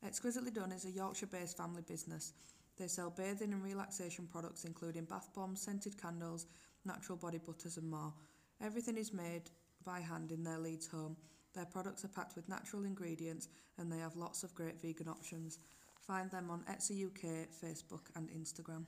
Exquisitely 0.05 0.51
Done 0.51 0.71
is 0.71 0.85
a 0.85 0.89
Yorkshire-based 0.89 1.57
family 1.57 1.81
business. 1.85 2.31
They 2.77 2.87
sell 2.87 3.09
bathing 3.09 3.51
and 3.51 3.61
relaxation 3.61 4.25
products 4.31 4.63
including 4.63 5.03
bath 5.03 5.27
bombs, 5.35 5.59
scented 5.61 6.01
candles, 6.01 6.45
natural 6.85 7.17
body 7.17 7.39
butters 7.45 7.75
and 7.75 7.91
more. 7.91 8.13
Everything 8.61 8.95
is 8.95 9.11
made 9.11 9.51
by 9.83 9.99
hand 9.99 10.31
in 10.31 10.45
their 10.45 10.59
Leeds 10.59 10.87
home. 10.87 11.17
Their 11.53 11.65
products 11.65 12.05
are 12.05 12.09
packed 12.09 12.37
with 12.37 12.47
natural 12.47 12.85
ingredients 12.85 13.49
and 13.77 13.91
they 13.91 13.99
have 13.99 14.15
lots 14.15 14.43
of 14.43 14.55
great 14.55 14.81
vegan 14.81 15.09
options. 15.09 15.59
Find 16.07 16.31
them 16.31 16.49
on 16.49 16.63
Etsy 16.71 17.05
UK, 17.05 17.49
Facebook 17.51 18.03
and 18.15 18.29
Instagram. 18.29 18.85